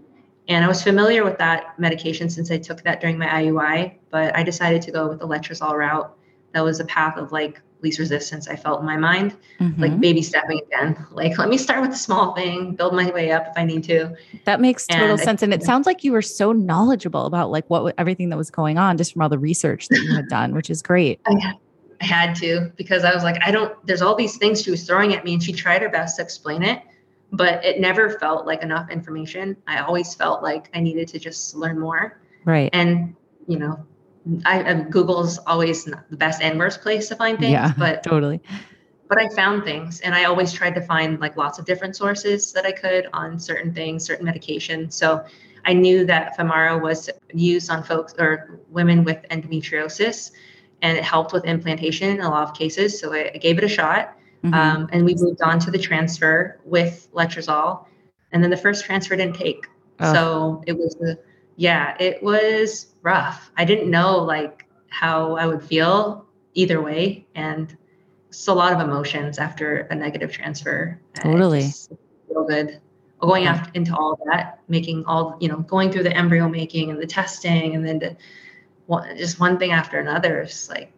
And 0.49 0.63
I 0.63 0.67
was 0.67 0.81
familiar 0.81 1.23
with 1.23 1.37
that 1.39 1.77
medication 1.77 2.29
since 2.29 2.51
I 2.51 2.57
took 2.57 2.81
that 2.83 3.01
during 3.01 3.17
my 3.17 3.27
IUI, 3.27 3.95
but 4.09 4.35
I 4.35 4.43
decided 4.43 4.81
to 4.83 4.91
go 4.91 5.09
with 5.09 5.19
the 5.19 5.27
letrozole 5.27 5.77
route. 5.77 6.13
That 6.53 6.63
was 6.63 6.79
a 6.79 6.85
path 6.85 7.17
of 7.17 7.31
like 7.31 7.61
least 7.81 7.99
resistance 7.99 8.47
I 8.47 8.55
felt 8.55 8.79
in 8.79 8.85
my 8.85 8.97
mind, 8.97 9.35
mm-hmm. 9.59 9.79
like 9.81 9.99
baby 9.99 10.21
stepping 10.21 10.59
again. 10.59 11.05
Like, 11.11 11.37
let 11.39 11.49
me 11.49 11.57
start 11.57 11.81
with 11.81 11.91
a 11.91 11.97
small 11.97 12.35
thing, 12.35 12.75
build 12.75 12.93
my 12.93 13.09
way 13.09 13.31
up 13.31 13.47
if 13.47 13.53
I 13.57 13.63
need 13.63 13.83
to. 13.85 14.15
That 14.45 14.61
makes 14.61 14.85
total 14.85 15.11
and 15.11 15.19
sense. 15.19 15.41
and 15.41 15.51
it 15.51 15.63
sounds 15.63 15.87
like 15.87 16.03
you 16.03 16.11
were 16.11 16.21
so 16.21 16.51
knowledgeable 16.51 17.25
about 17.25 17.49
like 17.49 17.67
what 17.69 17.95
everything 17.97 18.29
that 18.29 18.37
was 18.37 18.51
going 18.51 18.77
on 18.77 18.97
just 18.97 19.13
from 19.13 19.23
all 19.23 19.29
the 19.29 19.39
research 19.39 19.87
that 19.87 19.99
you 19.99 20.15
had 20.15 20.27
done, 20.29 20.53
which 20.53 20.69
is 20.69 20.83
great. 20.83 21.19
I, 21.25 21.53
I 22.01 22.05
had 22.05 22.35
to 22.37 22.71
because 22.75 23.03
I 23.03 23.13
was 23.13 23.23
like, 23.23 23.41
I 23.45 23.51
don't, 23.51 23.73
there's 23.85 24.01
all 24.01 24.15
these 24.15 24.37
things 24.37 24.61
she 24.61 24.71
was 24.71 24.85
throwing 24.85 25.13
at 25.13 25.23
me 25.23 25.33
and 25.33 25.43
she 25.43 25.51
tried 25.53 25.81
her 25.81 25.89
best 25.89 26.17
to 26.17 26.21
explain 26.21 26.63
it, 26.63 26.81
but 27.31 27.63
it 27.65 27.79
never 27.79 28.11
felt 28.19 28.45
like 28.45 28.61
enough 28.61 28.89
information. 28.89 29.57
I 29.67 29.79
always 29.79 30.13
felt 30.13 30.43
like 30.43 30.69
I 30.73 30.79
needed 30.79 31.07
to 31.09 31.19
just 31.19 31.55
learn 31.55 31.79
more. 31.79 32.21
Right. 32.45 32.69
And, 32.73 33.15
you 33.47 33.57
know, 33.57 33.85
I, 34.45 34.73
Google's 34.89 35.37
always 35.39 35.85
the 35.85 36.01
best 36.11 36.41
and 36.41 36.59
worst 36.59 36.81
place 36.81 37.07
to 37.09 37.15
find 37.15 37.39
things, 37.39 37.51
yeah, 37.51 37.73
but 37.77 38.03
totally. 38.03 38.41
But 39.07 39.19
I 39.19 39.29
found 39.29 39.63
things, 39.63 40.01
and 40.01 40.13
I 40.13 40.25
always 40.25 40.51
tried 40.51 40.75
to 40.75 40.81
find 40.81 41.19
like 41.21 41.37
lots 41.37 41.59
of 41.59 41.65
different 41.65 41.95
sources 41.95 42.51
that 42.51 42.65
I 42.65 42.73
could 42.73 43.07
on 43.13 43.39
certain 43.39 43.73
things, 43.73 44.03
certain 44.03 44.27
medications. 44.27 44.93
So 44.93 45.23
I 45.63 45.73
knew 45.73 46.05
that 46.05 46.37
Femara 46.37 46.81
was 46.81 47.09
used 47.33 47.69
on 47.71 47.83
folks 47.83 48.13
or 48.19 48.59
women 48.69 49.03
with 49.05 49.25
endometriosis, 49.31 50.31
and 50.81 50.97
it 50.97 51.03
helped 51.03 51.33
with 51.33 51.45
implantation 51.45 52.09
in 52.09 52.21
a 52.21 52.29
lot 52.29 52.47
of 52.47 52.55
cases. 52.55 52.99
So 52.99 53.13
I, 53.13 53.31
I 53.33 53.37
gave 53.37 53.57
it 53.57 53.63
a 53.63 53.67
shot, 53.67 54.17
mm-hmm. 54.43 54.53
um, 54.53 54.89
and 54.91 55.05
we 55.05 55.15
moved 55.15 55.41
on 55.41 55.59
to 55.59 55.71
the 55.71 55.79
transfer 55.79 56.59
with 56.65 57.07
letrozole, 57.13 57.85
and 58.31 58.43
then 58.43 58.49
the 58.49 58.57
first 58.57 58.85
transfer 58.85 59.15
didn't 59.15 59.35
take. 59.35 59.67
Oh. 59.99 60.13
So 60.13 60.63
it 60.67 60.73
was 60.73 60.95
a 61.01 61.17
yeah, 61.57 61.95
it 61.99 62.21
was 62.21 62.93
rough. 63.01 63.51
I 63.57 63.65
didn't 63.65 63.89
know 63.89 64.17
like 64.19 64.67
how 64.89 65.35
I 65.35 65.47
would 65.47 65.63
feel 65.63 66.25
either 66.53 66.81
way. 66.81 67.25
And 67.35 67.75
it's 68.29 68.47
a 68.47 68.53
lot 68.53 68.73
of 68.73 68.79
emotions 68.79 69.39
after 69.39 69.81
a 69.91 69.95
negative 69.95 70.31
transfer. 70.31 70.99
Totally. 71.13 71.69
Feel 72.27 72.45
good. 72.47 72.79
Going 73.19 73.43
yeah. 73.43 73.51
after, 73.51 73.71
into 73.73 73.95
all 73.95 74.19
that, 74.31 74.59
making 74.67 75.03
all, 75.05 75.37
you 75.39 75.47
know, 75.47 75.57
going 75.57 75.91
through 75.91 76.03
the 76.03 76.15
embryo 76.15 76.47
making 76.47 76.91
and 76.91 77.01
the 77.01 77.07
testing 77.07 77.75
and 77.75 77.85
then 77.85 77.99
to, 78.01 78.15
one, 78.87 79.17
just 79.17 79.39
one 79.39 79.57
thing 79.59 79.71
after 79.71 79.99
another. 79.99 80.39
It's 80.39 80.69
like, 80.69 80.91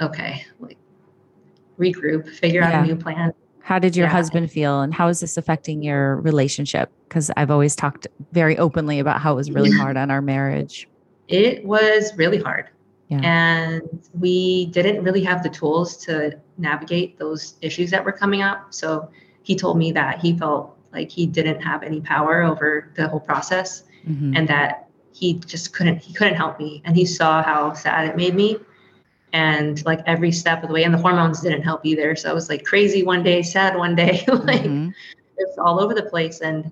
okay, 0.00 0.44
like 0.58 0.78
regroup, 1.78 2.28
figure 2.28 2.60
yeah. 2.60 2.80
out 2.80 2.84
a 2.84 2.86
new 2.86 2.96
plan. 2.96 3.32
How 3.60 3.78
did 3.78 3.96
your 3.96 4.06
yeah. 4.06 4.12
husband 4.12 4.50
feel 4.50 4.82
and 4.82 4.92
how 4.92 5.08
is 5.08 5.20
this 5.20 5.36
affecting 5.36 5.82
your 5.82 6.16
relationship? 6.16 6.90
Because 7.08 7.30
I've 7.36 7.50
always 7.50 7.74
talked 7.74 8.06
very 8.32 8.58
openly 8.58 8.98
about 8.98 9.20
how 9.20 9.32
it 9.32 9.36
was 9.36 9.50
really 9.50 9.70
hard 9.78 9.96
on 9.96 10.10
our 10.10 10.20
marriage. 10.20 10.86
It 11.28 11.64
was 11.64 12.14
really 12.16 12.38
hard. 12.38 12.68
Yeah. 13.08 13.20
And 13.22 13.82
we 14.18 14.66
didn't 14.66 15.02
really 15.02 15.22
have 15.24 15.42
the 15.42 15.48
tools 15.48 15.96
to 16.04 16.38
navigate 16.58 17.18
those 17.18 17.54
issues 17.60 17.90
that 17.90 18.04
were 18.04 18.12
coming 18.12 18.42
up. 18.42 18.72
So 18.74 19.10
he 19.42 19.54
told 19.56 19.78
me 19.78 19.92
that 19.92 20.20
he 20.20 20.36
felt 20.36 20.76
like 20.92 21.10
he 21.10 21.26
didn't 21.26 21.60
have 21.60 21.82
any 21.82 22.00
power 22.00 22.42
over 22.42 22.90
the 22.96 23.08
whole 23.08 23.20
process 23.20 23.84
mm-hmm. 24.06 24.36
and 24.36 24.48
that 24.48 24.88
he 25.14 25.34
just 25.46 25.72
couldn't 25.72 25.98
he 25.98 26.12
couldn't 26.12 26.34
help 26.34 26.58
me 26.58 26.82
and 26.84 26.94
he 26.96 27.06
saw 27.06 27.42
how 27.42 27.72
sad 27.72 28.08
it 28.08 28.16
made 28.16 28.34
me 28.34 28.58
and 29.32 29.84
like 29.86 30.00
every 30.06 30.30
step 30.30 30.62
of 30.62 30.68
the 30.68 30.74
way 30.74 30.84
and 30.84 30.92
the 30.92 30.98
hormones 30.98 31.40
didn't 31.40 31.62
help 31.62 31.86
either 31.86 32.14
so 32.14 32.28
i 32.28 32.32
was 32.32 32.48
like 32.48 32.64
crazy 32.64 33.02
one 33.02 33.22
day 33.22 33.42
sad 33.42 33.76
one 33.76 33.94
day 33.94 34.24
like 34.28 34.62
mm-hmm. 34.62 34.90
it's 35.38 35.58
all 35.58 35.80
over 35.80 35.94
the 35.94 36.02
place. 36.02 36.40
And 36.40 36.70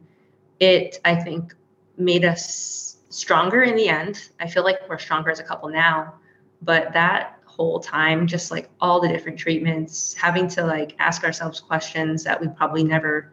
it, 0.60 0.98
I 1.04 1.14
think, 1.14 1.54
made 1.96 2.24
us 2.24 2.98
stronger 3.10 3.62
in 3.62 3.76
the 3.76 3.88
end. 3.88 4.30
I 4.40 4.48
feel 4.48 4.64
like 4.64 4.88
we're 4.88 4.98
stronger 4.98 5.30
as 5.30 5.40
a 5.40 5.44
couple 5.44 5.68
now. 5.68 6.14
But 6.62 6.92
that 6.92 7.38
whole 7.44 7.80
time, 7.80 8.26
just 8.26 8.50
like 8.50 8.70
all 8.80 9.00
the 9.00 9.08
different 9.08 9.38
treatments, 9.38 10.14
having 10.14 10.48
to 10.48 10.64
like 10.64 10.94
ask 10.98 11.24
ourselves 11.24 11.60
questions 11.60 12.24
that 12.24 12.40
we 12.40 12.48
probably 12.48 12.84
never 12.84 13.32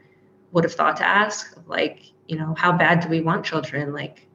would 0.52 0.64
have 0.64 0.74
thought 0.74 0.98
to 0.98 1.06
ask, 1.06 1.56
like, 1.68 2.02
you 2.28 2.36
know, 2.36 2.56
how 2.58 2.72
bad 2.72 3.02
do 3.02 3.08
we 3.08 3.22
want 3.22 3.46
children? 3.46 3.94
Like, 3.94 4.28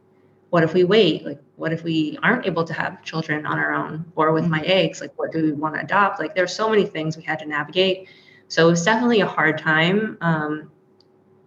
what 0.55 0.63
if 0.63 0.73
we 0.73 0.85
wait? 0.85 1.27
Like, 1.27 1.41
what 1.57 1.73
if 1.73 1.83
we 1.83 2.17
aren't 2.23 2.47
able 2.47 2.63
to 2.63 2.73
have 2.73 3.03
children 3.03 3.45
on 3.45 3.59
our 3.59 3.73
own 3.73 4.05
or 4.15 4.31
with 4.31 4.47
my 4.47 4.61
mm-hmm. 4.61 4.71
eggs? 4.71 5.01
Like, 5.01 5.11
what 5.19 5.33
do 5.33 5.43
we 5.43 5.51
want 5.51 5.75
to 5.75 5.81
adopt? 5.81 6.21
Like, 6.21 6.37
there's 6.37 6.55
so 6.55 6.71
many 6.71 6.87
things 6.87 7.17
we 7.17 7.25
had 7.25 7.41
to 7.41 7.45
navigate. 7.45 8.09
So 8.47 8.69
it 8.69 8.71
was 8.71 8.85
definitely 8.85 9.21
a 9.21 9.27
hard 9.27 9.59
time. 9.59 10.17
Um, 10.21 10.71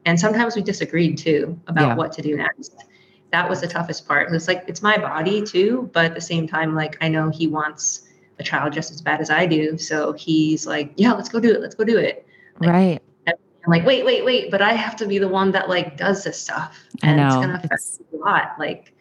and 0.05 0.19
sometimes 0.19 0.57
we 0.57 0.61
disagreed 0.61 1.17
too 1.17 1.57
about 1.67 1.87
yeah. 1.87 1.95
what 1.95 2.11
to 2.11 2.21
do 2.21 2.35
next. 2.35 2.75
That 3.31 3.49
was 3.49 3.61
the 3.61 3.67
toughest 3.69 4.05
part. 4.09 4.29
It's 4.33 4.49
like, 4.49 4.65
it's 4.67 4.81
my 4.81 4.97
body 4.97 5.41
too, 5.41 5.89
but 5.93 6.03
at 6.03 6.13
the 6.13 6.19
same 6.19 6.45
time, 6.45 6.75
like, 6.75 6.97
I 6.99 7.07
know 7.07 7.29
he 7.29 7.47
wants 7.47 8.09
a 8.39 8.43
child 8.43 8.73
just 8.73 8.91
as 8.91 9.01
bad 9.01 9.21
as 9.21 9.29
I 9.29 9.45
do. 9.45 9.77
So 9.77 10.11
he's 10.11 10.67
like, 10.67 10.91
yeah, 10.97 11.13
let's 11.13 11.29
go 11.29 11.39
do 11.39 11.53
it. 11.53 11.61
Let's 11.61 11.75
go 11.75 11.85
do 11.85 11.97
it. 11.97 12.27
Like, 12.59 12.69
right. 12.69 13.01
I'm 13.25 13.71
like, 13.71 13.85
wait, 13.85 14.03
wait, 14.03 14.25
wait, 14.25 14.51
but 14.51 14.61
I 14.61 14.73
have 14.73 14.97
to 14.97 15.05
be 15.05 15.17
the 15.17 15.29
one 15.29 15.51
that 15.51 15.69
like 15.69 15.95
does 15.95 16.25
this 16.25 16.37
stuff. 16.37 16.77
And 17.03 17.21
it's 17.21 17.35
gonna 17.35 17.55
affect 17.55 17.73
it's, 17.73 18.01
a 18.13 18.17
lot. 18.17 18.55
Like 18.59 18.93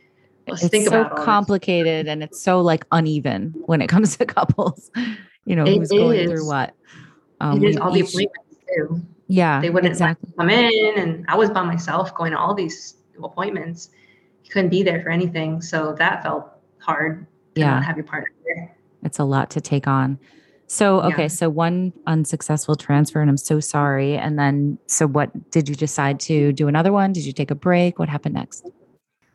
Let's 0.49 0.63
it's 0.63 0.71
think 0.71 0.89
so 0.89 1.03
about 1.03 1.17
complicated 1.17 2.07
and 2.07 2.23
it's 2.23 2.41
so 2.41 2.61
like 2.61 2.85
uneven 2.93 3.55
when 3.67 3.83
it 3.83 3.89
comes 3.89 4.17
to 4.17 4.27
couples. 4.27 4.91
You 5.45 5.57
know, 5.57 5.65
it 5.65 5.77
who's 5.77 5.91
is. 5.91 5.99
going 5.99 6.29
through 6.29 6.47
what. 6.47 6.75
Um, 7.41 7.63
it 7.63 7.71
is 7.71 7.77
all 7.77 7.97
each, 7.97 8.13
the 8.13 8.25
appointments 8.25 8.65
too. 8.75 9.03
Yeah, 9.29 9.61
they 9.61 9.71
wouldn't 9.71 9.93
exactly. 9.93 10.31
come 10.39 10.51
in, 10.51 10.99
and 10.99 11.25
I 11.29 11.37
was 11.37 11.51
by 11.51 11.63
myself 11.63 12.15
going 12.15 12.33
to 12.33 12.39
all 12.39 12.55
these 12.55 12.95
appointments. 13.23 13.91
You 14.45 14.51
couldn't 14.51 14.71
be 14.71 14.83
there 14.83 15.03
for 15.03 15.11
anything, 15.11 15.61
so 15.61 15.95
that 15.99 16.23
felt 16.23 16.49
hard. 16.79 17.27
yeah, 17.57 17.83
have 17.83 17.97
your 17.97 18.05
partner 18.05 18.31
there. 18.45 18.77
It's 19.03 19.19
a 19.19 19.25
lot 19.25 19.51
to 19.51 19.61
take 19.61 19.87
on. 19.87 20.19
So 20.69 21.01
okay, 21.03 21.23
yeah. 21.23 21.29
so 21.29 21.49
one 21.49 21.93
unsuccessful 22.07 22.75
transfer, 22.75 23.21
and 23.21 23.31
I'm 23.31 23.37
so 23.37 23.61
sorry. 23.61 24.17
And 24.17 24.39
then, 24.39 24.79
so 24.87 25.07
what 25.07 25.51
did 25.51 25.69
you 25.69 25.75
decide 25.75 26.19
to 26.21 26.53
do 26.53 26.69
another 26.69 26.93
one? 26.93 27.13
Did 27.13 27.25
you 27.25 27.33
take 27.33 27.51
a 27.51 27.55
break? 27.55 27.99
What 27.99 28.09
happened 28.09 28.35
next? 28.35 28.69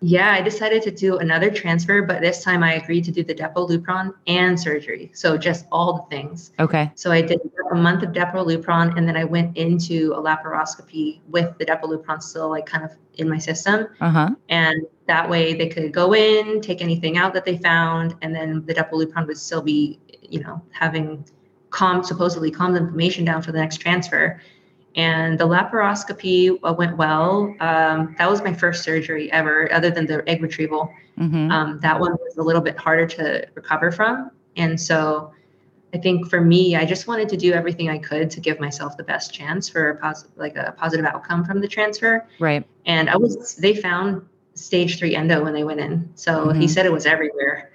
Yeah, 0.04 0.32
I 0.32 0.42
decided 0.42 0.82
to 0.84 0.92
do 0.92 1.20
another 1.20 1.52
transfer, 1.52 2.02
but 2.02 2.22
this 2.22 2.44
time 2.44 2.64
I 2.64 2.74
agreed 2.74 3.04
to 3.06 3.12
do 3.12 3.24
the 3.24 3.36
Depo-Lupron 3.36 4.14
and 4.26 4.60
surgery. 4.60 5.12
So 5.14 5.38
just 5.38 5.68
all 5.72 5.94
the 5.94 6.16
things. 6.16 6.52
Okay. 6.60 6.92
So 6.96 7.12
I 7.12 7.22
did 7.22 7.40
a 7.72 7.76
month 7.76 8.02
of 8.02 8.10
Depo-Lupron 8.10 8.98
and 8.98 9.08
then 9.08 9.16
I 9.16 9.26
went 9.26 9.56
into 9.56 10.14
a 10.14 10.22
laparoscopy 10.22 11.20
with 11.30 11.56
the 11.60 11.66
Depo-Lupron 11.66 12.22
still 12.22 12.50
like 12.50 12.66
kind 12.66 12.84
of 12.84 12.92
in 13.16 13.30
my 13.30 13.38
system. 13.38 13.90
Uh-huh. 14.02 14.32
And 14.50 14.88
that 15.06 15.30
way 15.30 15.54
they 15.54 15.70
could 15.70 15.92
go 15.92 16.16
in, 16.16 16.62
take 16.62 16.82
anything 16.82 17.18
out 17.18 17.34
that 17.36 17.46
they 17.46 17.60
found, 17.60 18.16
and 18.24 18.34
then 18.34 18.66
the 18.66 18.74
Depo-Lupron 18.74 19.28
would 19.28 19.38
still 19.38 19.62
be, 19.62 20.00
you 20.24 20.40
know, 20.40 20.64
having 20.72 21.24
calm, 21.70 22.04
supposedly 22.04 22.50
calm 22.50 22.74
the 22.74 22.80
inflammation 22.80 23.24
down 23.24 23.44
for 23.44 23.52
the 23.52 23.60
next 23.60 23.78
transfer 23.78 24.42
and 24.96 25.40
the 25.40 25.48
laparoscopy 25.48 26.58
uh, 26.64 26.74
went 26.74 26.98
well. 26.98 27.56
Um, 27.60 28.16
that 28.18 28.30
was 28.30 28.44
my 28.44 28.54
first 28.54 28.84
surgery 28.84 29.32
ever, 29.32 29.72
other 29.72 29.90
than 29.90 30.06
the 30.06 30.28
egg 30.28 30.42
retrieval. 30.42 30.94
Mm-hmm. 31.18 31.52
Um, 31.52 31.80
that 31.82 32.00
one 32.00 32.14
was 32.14 32.38
a 32.38 32.42
little 32.42 32.62
bit 32.62 32.78
harder 32.78 33.06
to 33.08 33.48
recover 33.56 33.92
from, 33.92 34.32
and 34.58 34.80
so 34.80 35.34
I 35.94 35.98
think 35.98 36.30
for 36.30 36.42
me, 36.42 36.76
I 36.76 36.86
just 36.86 37.08
wanted 37.08 37.28
to 37.30 37.38
do 37.38 37.52
everything 37.54 37.90
I 37.90 37.98
could 37.98 38.30
to 38.32 38.40
give 38.40 38.60
myself 38.60 38.96
the 38.96 39.04
best 39.04 39.34
chance 39.34 39.68
for 39.68 39.90
a 39.90 39.96
positive, 39.98 40.32
like 40.38 40.56
a 40.56 40.74
positive 40.78 41.06
outcome 41.06 41.44
from 41.44 41.60
the 41.60 41.68
transfer. 41.68 42.26
Right. 42.40 42.66
And 42.86 43.10
I 43.10 43.18
was, 43.18 43.56
they 43.56 43.76
found 43.76 44.26
stage 44.54 45.00
three 45.00 45.16
endo 45.16 45.44
when 45.44 45.54
they 45.54 45.64
went 45.64 45.80
in, 45.80 46.10
so 46.16 46.48
mm-hmm. 46.48 46.62
he 46.62 46.68
said 46.68 46.86
it 46.86 46.92
was 46.92 47.06
everywhere 47.06 47.72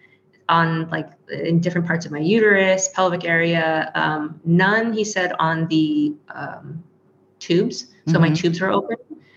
on 0.48 0.88
like 0.90 1.10
in 1.30 1.60
different 1.60 1.86
parts 1.86 2.06
of 2.06 2.12
my 2.12 2.20
uterus, 2.20 2.88
pelvic 2.94 3.24
area. 3.24 3.90
Um, 3.94 4.40
none, 4.44 4.92
he 4.92 5.04
said, 5.04 5.32
on 5.38 5.66
the 5.68 6.14
um, 6.34 6.84
tubes. 7.46 7.86
So 8.06 8.12
mm-hmm. 8.12 8.20
my 8.20 8.30
tubes 8.30 8.60
were 8.60 8.70
open, 8.70 8.96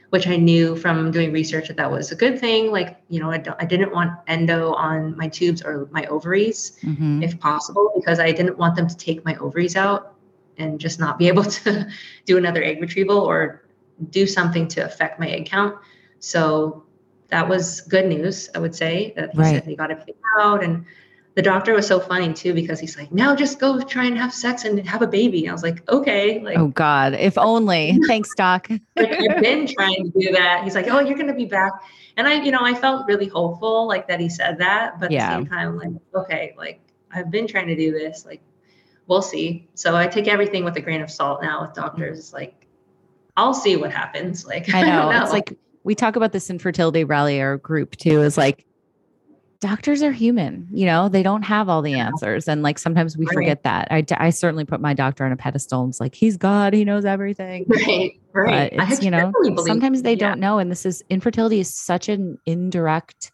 which 0.10 0.28
I 0.28 0.36
knew 0.36 0.76
from 0.76 1.12
doing 1.12 1.32
research 1.32 1.68
that 1.68 1.78
that 1.78 1.92
was 1.92 2.12
a 2.12 2.16
good 2.16 2.40
thing. 2.40 2.72
Like, 2.72 2.98
you 3.10 3.20
know, 3.20 3.32
I, 3.32 3.44
I 3.60 3.66
didn't 3.66 3.92
want 3.92 4.12
endo 4.28 4.74
on 4.74 5.16
my 5.18 5.28
tubes 5.28 5.62
or 5.62 5.88
my 5.92 6.06
ovaries 6.06 6.80
mm-hmm. 6.84 7.24
if 7.24 7.40
possible, 7.40 7.92
because 7.96 8.20
I 8.20 8.32
didn't 8.32 8.58
want 8.58 8.76
them 8.76 8.88
to 8.88 8.98
take 8.98 9.24
my 9.26 9.36
ovaries 9.38 9.76
out 9.76 10.16
and 10.58 10.80
just 10.80 11.00
not 11.00 11.18
be 11.18 11.28
able 11.34 11.44
to 11.44 11.88
do 12.26 12.38
another 12.38 12.64
egg 12.64 12.82
retrieval 12.82 13.18
or 13.18 13.64
do 14.10 14.26
something 14.26 14.68
to 14.70 14.82
affect 14.82 15.20
my 15.20 15.30
egg 15.30 15.46
count. 15.46 15.76
So 16.20 16.84
that 17.30 17.48
was 17.48 17.82
good 17.82 18.08
news, 18.08 18.50
I 18.56 18.60
would 18.60 18.76
say, 18.76 19.14
that 19.16 19.32
he 19.34 19.40
right. 19.40 19.56
said 19.56 19.66
they 19.66 19.76
got 19.76 19.92
everything 19.92 20.16
out 20.40 20.64
and 20.64 20.86
the 21.36 21.42
doctor 21.42 21.74
was 21.74 21.88
so 21.88 22.00
funny 22.00 22.34
too 22.34 22.54
because 22.54 22.80
he's 22.80 22.98
like, 22.98 23.12
now 23.12 23.36
just 23.36 23.60
go 23.60 23.80
try 23.82 24.06
and 24.06 24.18
have 24.18 24.34
sex 24.34 24.66
and 24.66 24.86
have 24.88 25.02
a 25.02 25.08
baby. 25.08 25.48
I 25.48 25.54
was 25.54 25.64
like, 25.64 25.88
okay. 25.90 26.40
Like, 26.42 26.58
oh 26.58 26.68
God, 26.68 27.14
if 27.14 27.38
only. 27.38 27.98
Thanks, 28.08 28.34
doc. 28.36 28.68
like, 28.96 29.12
I've 29.12 29.42
been 29.42 29.68
trying 29.68 30.12
to 30.12 30.20
do 30.20 30.32
that. 30.34 30.64
He's 30.64 30.76
like, 30.76 30.88
oh, 30.88 31.00
you're 31.00 31.18
gonna 31.18 31.36
be 31.36 31.46
back. 31.46 31.74
And 32.18 32.28
I, 32.28 32.42
you 32.42 32.52
know, 32.52 32.60
I 32.62 32.74
felt 32.74 33.08
really 33.08 33.28
hopeful, 33.28 33.88
like 33.88 34.08
that 34.08 34.20
he 34.20 34.28
said 34.28 34.58
that, 34.58 35.00
but 35.00 35.12
yeah. 35.12 35.26
at 35.26 35.30
the 35.30 35.36
same 35.36 35.48
time, 35.48 35.78
like, 35.78 35.92
okay, 36.14 36.54
like 36.58 36.82
I've 37.12 37.32
been 37.32 37.48
trying 37.48 37.68
to 37.68 37.76
do 37.76 37.92
this. 37.92 38.26
Like, 38.26 38.42
we'll 39.08 39.22
see. 39.22 39.68
So 39.76 39.96
I 39.96 40.08
take 40.08 40.28
everything 40.28 40.64
with 40.64 40.76
a 40.76 40.82
grain 40.82 41.02
of 41.02 41.12
salt 41.12 41.42
now 41.42 41.62
with 41.62 41.74
doctors. 41.74 42.34
Like, 42.34 42.68
I'll 43.38 43.54
see 43.54 43.76
what 43.78 43.92
happens. 43.92 44.46
Like, 44.46 44.68
I 44.74 44.82
know. 44.82 45.10
I 45.10 45.18
know. 45.18 45.24
It's 45.24 45.32
like 45.32 45.58
we 45.84 45.96
talk 45.96 46.16
about 46.16 46.32
this 46.32 46.50
infertility 46.50 47.04
rally 47.04 47.40
or 47.40 47.58
group 47.58 47.96
too. 47.96 48.22
Is 48.22 48.38
like 48.38 48.66
doctors 49.62 50.02
are 50.02 50.12
human 50.12 50.68
you 50.72 50.86
know 50.86 51.10
they 51.10 51.22
don't 51.22 51.42
have 51.42 51.68
all 51.68 51.82
the 51.82 51.94
answers 51.94 52.48
and 52.48 52.64
like 52.64 52.80
sometimes 52.80 53.18
we 53.18 53.26
right. 53.26 53.34
forget 53.34 53.64
that. 53.64 53.88
I, 53.92 54.06
I 54.18 54.30
certainly 54.30 54.64
put 54.64 54.80
my 54.80 54.94
doctor 54.94 55.26
on 55.26 55.32
a 55.32 55.38
pedestal 55.38 55.82
and 55.84 55.92
it's 55.92 56.00
like 56.00 56.16
he's 56.16 56.38
god 56.38 56.74
he 56.74 56.86
knows 56.86 57.06
everything. 57.06 57.66
Right 57.68 58.20
right. 58.34 58.74
But 58.76 58.92
it's 58.92 59.04
you 59.04 59.12
know 59.12 59.34
sometimes 59.66 60.04
they 60.04 60.14
yeah. 60.14 60.30
don't 60.30 60.40
know 60.40 60.60
and 60.60 60.72
this 60.72 60.86
is 60.86 61.04
infertility 61.10 61.60
is 61.60 61.74
such 61.74 62.10
an 62.10 62.38
indirect 62.46 63.32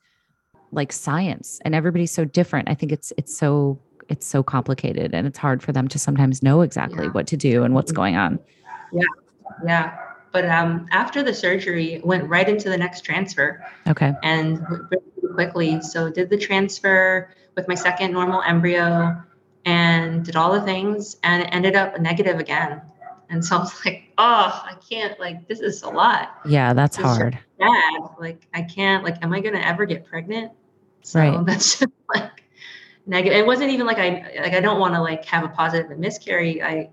like 0.71 0.91
science 0.91 1.59
and 1.63 1.75
everybody's 1.75 2.11
so 2.11 2.25
different. 2.25 2.69
I 2.69 2.73
think 2.73 2.91
it's 2.91 3.13
it's 3.17 3.37
so 3.37 3.79
it's 4.09 4.25
so 4.25 4.41
complicated 4.41 5.13
and 5.13 5.27
it's 5.27 5.37
hard 5.37 5.61
for 5.61 5.71
them 5.71 5.87
to 5.89 5.99
sometimes 5.99 6.41
know 6.41 6.61
exactly 6.61 7.05
yeah. 7.05 7.11
what 7.11 7.27
to 7.27 7.37
do 7.37 7.63
and 7.63 7.73
what's 7.73 7.91
going 7.91 8.15
on. 8.15 8.39
Yeah 8.91 9.03
yeah 9.65 9.97
but 10.35 10.43
um, 10.49 10.85
after 10.91 11.23
the 11.23 11.33
surgery 11.33 12.01
went 12.03 12.27
right 12.27 12.49
into 12.49 12.67
the 12.67 12.77
next 12.77 13.05
transfer 13.05 13.65
okay 13.87 14.11
and 14.21 14.59
quickly. 15.33 15.81
So 15.81 16.09
did 16.09 16.29
the 16.29 16.37
transfer 16.37 17.29
with 17.55 17.69
my 17.69 17.75
second 17.75 18.11
normal 18.11 18.41
embryo 18.41 19.15
and 19.63 20.25
did 20.25 20.35
all 20.35 20.51
the 20.51 20.61
things 20.61 21.15
and 21.23 21.43
it 21.43 21.49
ended 21.53 21.77
up 21.77 21.97
negative 22.01 22.37
again. 22.37 22.81
And 23.29 23.43
so 23.43 23.55
I 23.55 23.59
was 23.59 23.73
like, 23.85 24.11
oh, 24.17 24.63
I 24.65 24.75
can't 24.89 25.17
like 25.21 25.47
this 25.47 25.61
is 25.61 25.83
a 25.83 25.89
lot. 25.89 26.35
Yeah, 26.45 26.73
that's 26.73 26.97
hard. 26.97 27.39
Bad. 27.57 28.01
Like 28.19 28.45
I 28.53 28.63
can't 28.63 29.05
like 29.05 29.23
am 29.23 29.31
I 29.31 29.39
gonna 29.39 29.59
ever 29.59 29.85
get 29.85 30.05
pregnant? 30.05 30.51
So 31.03 31.19
right. 31.19 31.45
that's 31.45 31.79
just 31.79 31.93
like 32.13 32.43
negative. 33.05 33.39
It 33.39 33.45
wasn't 33.45 33.71
even 33.71 33.85
like 33.85 33.99
I 33.99 34.41
like 34.41 34.53
I 34.53 34.59
don't 34.59 34.81
want 34.81 34.95
to 34.95 35.01
like 35.01 35.23
have 35.25 35.45
a 35.45 35.49
positive 35.49 35.97
miscarry. 35.97 36.61
I 36.61 36.89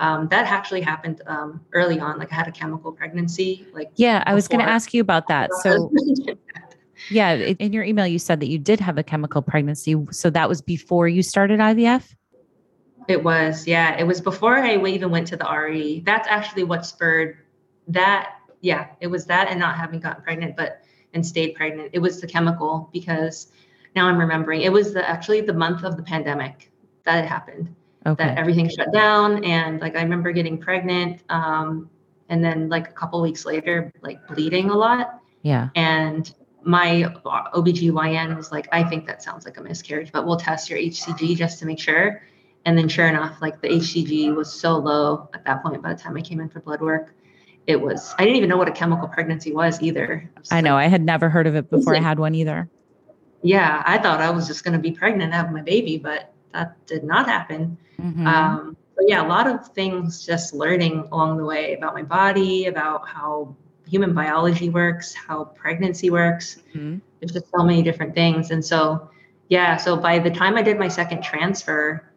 um, 0.00 0.28
that 0.28 0.46
actually 0.46 0.80
happened 0.80 1.22
um, 1.26 1.60
early 1.72 2.00
on. 2.00 2.18
Like 2.18 2.32
I 2.32 2.36
had 2.36 2.48
a 2.48 2.52
chemical 2.52 2.92
pregnancy. 2.92 3.66
Like 3.72 3.90
yeah, 3.96 4.22
I 4.26 4.34
was 4.34 4.48
going 4.48 4.64
to 4.64 4.70
ask 4.70 4.92
you 4.92 5.00
about 5.00 5.28
that. 5.28 5.50
So 5.62 5.90
Yeah, 7.10 7.34
in 7.34 7.72
your 7.72 7.84
email 7.84 8.06
you 8.06 8.18
said 8.18 8.40
that 8.40 8.48
you 8.48 8.58
did 8.58 8.80
have 8.80 8.98
a 8.98 9.02
chemical 9.02 9.42
pregnancy. 9.42 9.96
So 10.10 10.30
that 10.30 10.48
was 10.48 10.62
before 10.62 11.08
you 11.08 11.22
started 11.22 11.60
IVF? 11.60 12.14
It 13.08 13.22
was, 13.22 13.66
yeah. 13.66 13.98
It 13.98 14.04
was 14.04 14.20
before 14.20 14.56
I 14.56 14.76
even 14.76 15.10
went 15.10 15.26
to 15.28 15.36
the 15.36 15.46
RE. 15.46 16.00
That's 16.06 16.26
actually 16.28 16.64
what 16.64 16.86
spurred 16.86 17.38
that. 17.88 18.36
Yeah, 18.60 18.88
it 19.00 19.08
was 19.08 19.26
that 19.26 19.48
and 19.48 19.60
not 19.60 19.76
having 19.76 20.00
gotten 20.00 20.22
pregnant, 20.22 20.56
but 20.56 20.80
and 21.12 21.24
stayed 21.24 21.54
pregnant. 21.54 21.90
It 21.92 21.98
was 21.98 22.20
the 22.20 22.26
chemical 22.26 22.88
because 22.92 23.52
now 23.94 24.08
I'm 24.08 24.18
remembering 24.18 24.62
it 24.62 24.72
was 24.72 24.94
the 24.94 25.08
actually 25.08 25.42
the 25.42 25.52
month 25.52 25.84
of 25.84 25.96
the 25.96 26.02
pandemic 26.02 26.72
that 27.04 27.22
it 27.22 27.28
happened. 27.28 27.74
Okay. 28.06 28.24
That 28.24 28.38
everything 28.38 28.68
shut 28.68 28.92
down 28.92 29.44
and 29.44 29.80
like 29.80 29.96
I 29.96 30.02
remember 30.02 30.30
getting 30.32 30.58
pregnant 30.58 31.22
um 31.30 31.88
and 32.28 32.44
then 32.44 32.68
like 32.68 32.88
a 32.88 32.92
couple 32.92 33.20
weeks 33.22 33.46
later 33.46 33.90
like 34.02 34.26
bleeding 34.28 34.70
a 34.70 34.76
lot. 34.76 35.20
Yeah. 35.42 35.68
And 35.74 36.32
my 36.64 37.04
OBGYN 37.24 38.36
was 38.36 38.50
like, 38.50 38.68
I 38.72 38.82
think 38.84 39.06
that 39.06 39.22
sounds 39.22 39.44
like 39.44 39.58
a 39.58 39.62
miscarriage, 39.62 40.10
but 40.12 40.26
we'll 40.26 40.36
test 40.36 40.70
your 40.70 40.78
HCG 40.78 41.36
just 41.36 41.58
to 41.60 41.66
make 41.66 41.78
sure. 41.78 42.22
And 42.64 42.76
then 42.78 42.88
sure 42.88 43.06
enough, 43.06 43.42
like 43.42 43.60
the 43.60 43.68
HCG 43.68 44.34
was 44.34 44.52
so 44.52 44.78
low 44.78 45.28
at 45.34 45.44
that 45.44 45.62
point 45.62 45.82
by 45.82 45.92
the 45.92 46.00
time 46.00 46.16
I 46.16 46.22
came 46.22 46.40
in 46.40 46.48
for 46.48 46.60
blood 46.60 46.80
work. 46.80 47.14
It 47.66 47.80
was, 47.80 48.14
I 48.18 48.24
didn't 48.24 48.36
even 48.36 48.48
know 48.48 48.56
what 48.56 48.68
a 48.68 48.72
chemical 48.72 49.08
pregnancy 49.08 49.52
was 49.52 49.80
either. 49.82 50.30
Was 50.36 50.52
I 50.52 50.60
know. 50.60 50.76
I 50.76 50.86
had 50.86 51.02
never 51.02 51.28
heard 51.28 51.46
of 51.46 51.54
it 51.54 51.70
before 51.70 51.96
I 51.96 52.00
had 52.00 52.18
one 52.18 52.34
either. 52.34 52.68
Yeah. 53.42 53.82
I 53.86 53.98
thought 53.98 54.20
I 54.20 54.30
was 54.30 54.46
just 54.46 54.64
going 54.64 54.72
to 54.74 54.78
be 54.78 54.92
pregnant 54.92 55.24
and 55.24 55.34
have 55.34 55.52
my 55.52 55.62
baby, 55.62 55.98
but 55.98 56.33
that 56.54 56.86
did 56.86 57.04
not 57.04 57.26
happen. 57.26 57.76
Mm-hmm. 58.00 58.26
Um, 58.26 58.76
but 58.96 59.04
yeah, 59.08 59.26
a 59.26 59.28
lot 59.28 59.46
of 59.46 59.68
things 59.68 60.24
just 60.24 60.54
learning 60.54 61.08
along 61.12 61.36
the 61.36 61.44
way 61.44 61.74
about 61.74 61.94
my 61.94 62.02
body, 62.02 62.66
about 62.66 63.06
how 63.06 63.54
human 63.86 64.14
biology 64.14 64.70
works, 64.70 65.12
how 65.12 65.44
pregnancy 65.44 66.10
works. 66.10 66.62
Mm-hmm. 66.74 66.98
There's 67.20 67.32
just 67.32 67.50
so 67.54 67.62
many 67.62 67.82
different 67.82 68.14
things. 68.14 68.50
And 68.50 68.64
so, 68.64 69.10
yeah, 69.48 69.76
so 69.76 69.96
by 69.96 70.18
the 70.18 70.30
time 70.30 70.56
I 70.56 70.62
did 70.62 70.78
my 70.78 70.88
second 70.88 71.22
transfer, 71.22 72.08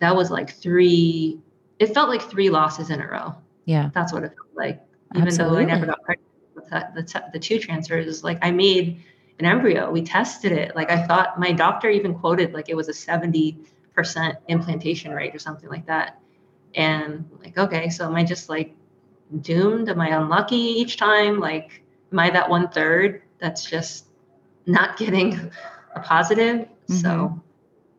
that 0.00 0.16
was 0.16 0.30
like 0.30 0.50
three, 0.50 1.38
it 1.78 1.94
felt 1.94 2.08
like 2.08 2.22
three 2.22 2.50
losses 2.50 2.90
in 2.90 3.00
a 3.00 3.06
row. 3.06 3.34
Yeah. 3.66 3.90
That's 3.94 4.12
what 4.12 4.24
it 4.24 4.32
felt 4.34 4.56
like. 4.56 4.80
Even 5.14 5.28
Absolutely. 5.28 5.56
though 5.56 5.62
I 5.62 5.74
never 5.74 5.86
got 5.86 6.02
pregnant 6.02 6.28
with 6.54 6.68
the, 6.70 6.88
the, 6.94 7.24
the 7.34 7.38
two 7.38 7.58
transfers, 7.58 8.24
like 8.24 8.38
I 8.42 8.50
made 8.50 9.02
an 9.38 9.46
embryo. 9.46 9.90
We 9.90 10.02
tested 10.02 10.52
it. 10.52 10.74
Like 10.74 10.90
I 10.90 11.06
thought 11.06 11.38
my 11.38 11.52
doctor 11.52 11.90
even 11.90 12.14
quoted 12.14 12.52
like 12.52 12.68
it 12.68 12.76
was 12.76 12.88
a 12.88 12.92
70% 12.92 13.56
implantation 14.48 15.12
rate 15.12 15.34
or 15.34 15.38
something 15.38 15.68
like 15.68 15.86
that. 15.86 16.20
And 16.74 17.28
like, 17.40 17.56
okay, 17.58 17.88
so 17.88 18.06
am 18.06 18.14
I 18.14 18.24
just 18.24 18.48
like 18.48 18.74
doomed? 19.40 19.88
Am 19.88 20.00
I 20.00 20.16
unlucky 20.16 20.56
each 20.56 20.96
time? 20.96 21.40
Like, 21.40 21.82
am 22.12 22.18
I 22.18 22.30
that 22.30 22.48
one 22.48 22.68
third 22.68 23.22
that's 23.38 23.64
just 23.64 24.06
not 24.66 24.96
getting 24.96 25.50
a 25.94 26.00
positive? 26.00 26.60
Mm-hmm. 26.60 26.94
So 26.94 27.42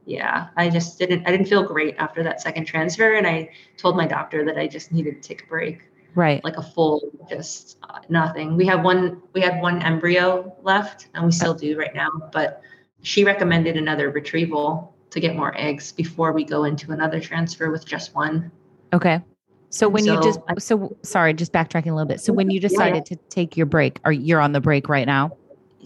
yeah, 0.05 0.47
I 0.55 0.69
just 0.69 0.97
didn't 0.97 1.27
I 1.27 1.31
didn't 1.31 1.47
feel 1.47 1.63
great 1.63 1.95
after 1.97 2.23
that 2.23 2.41
second 2.41 2.65
transfer. 2.65 3.15
And 3.15 3.27
I 3.27 3.49
told 3.75 3.97
my 3.97 4.07
doctor 4.07 4.45
that 4.45 4.57
I 4.57 4.67
just 4.67 4.91
needed 4.91 5.21
to 5.21 5.27
take 5.27 5.43
a 5.43 5.47
break 5.47 5.81
right. 6.15 6.43
like 6.43 6.57
a 6.57 6.61
full 6.61 7.01
just 7.29 7.77
uh, 7.83 7.99
nothing. 8.09 8.55
We 8.55 8.65
have 8.65 8.83
one 8.83 9.21
we 9.33 9.41
had 9.41 9.61
one 9.61 9.81
embryo 9.81 10.55
left 10.63 11.07
and 11.13 11.25
we 11.25 11.31
still 11.31 11.53
do 11.53 11.77
right 11.77 11.93
now 11.93 12.09
but 12.31 12.61
she 13.01 13.23
recommended 13.23 13.77
another 13.77 14.09
retrieval 14.09 14.93
to 15.11 15.19
get 15.19 15.35
more 15.35 15.57
eggs 15.57 15.91
before 15.91 16.31
we 16.31 16.43
go 16.43 16.65
into 16.65 16.91
another 16.91 17.19
transfer 17.19 17.71
with 17.71 17.85
just 17.85 18.13
one. 18.13 18.51
Okay. 18.93 19.21
So 19.69 19.89
when 19.89 20.03
so, 20.03 20.13
you 20.13 20.21
just 20.21 20.39
so 20.59 20.95
sorry 21.03 21.33
just 21.33 21.51
backtracking 21.51 21.91
a 21.91 21.93
little 21.93 22.07
bit. 22.07 22.21
So 22.21 22.33
when 22.33 22.49
you 22.49 22.59
decided 22.69 23.07
yeah. 23.09 23.15
to 23.15 23.23
take 23.29 23.57
your 23.57 23.65
break 23.65 23.99
are 24.05 24.11
you're 24.11 24.41
on 24.41 24.51
the 24.51 24.61
break 24.61 24.89
right 24.89 25.05
now? 25.05 25.35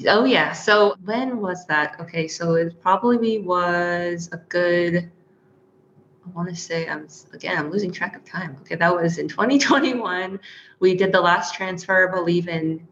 Oh 0.08 0.26
yeah. 0.26 0.52
So 0.54 0.96
when 1.04 1.40
was 1.40 1.66
that? 1.68 2.00
Okay 2.00 2.28
so 2.28 2.56
it 2.56 2.82
probably 2.82 3.40
was 3.40 4.30
a 4.32 4.38
good 4.38 5.12
I 6.26 6.30
want 6.30 6.50
to 6.50 6.56
say 6.56 6.88
I'm 6.88 7.08
again 7.34 7.58
I'm 7.58 7.72
losing 7.72 7.92
track 7.92 8.16
of 8.16 8.24
time. 8.24 8.58
Okay, 8.62 8.76
that 8.76 8.96
was 8.96 9.18
in 9.18 9.28
2021. 9.28 10.40
We 10.80 10.96
did 10.96 11.12
the 11.12 11.22
last 11.22 11.56
transfer, 11.56 12.08
I 12.08 12.12
believe 12.16 12.48
in 12.48 12.88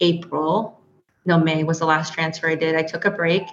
April. 0.00 0.80
No, 1.26 1.38
May 1.38 1.64
was 1.64 1.78
the 1.78 1.86
last 1.86 2.12
transfer 2.12 2.48
I 2.48 2.54
did. 2.54 2.74
I 2.74 2.82
took 2.82 3.04
a 3.04 3.10
break. 3.10 3.44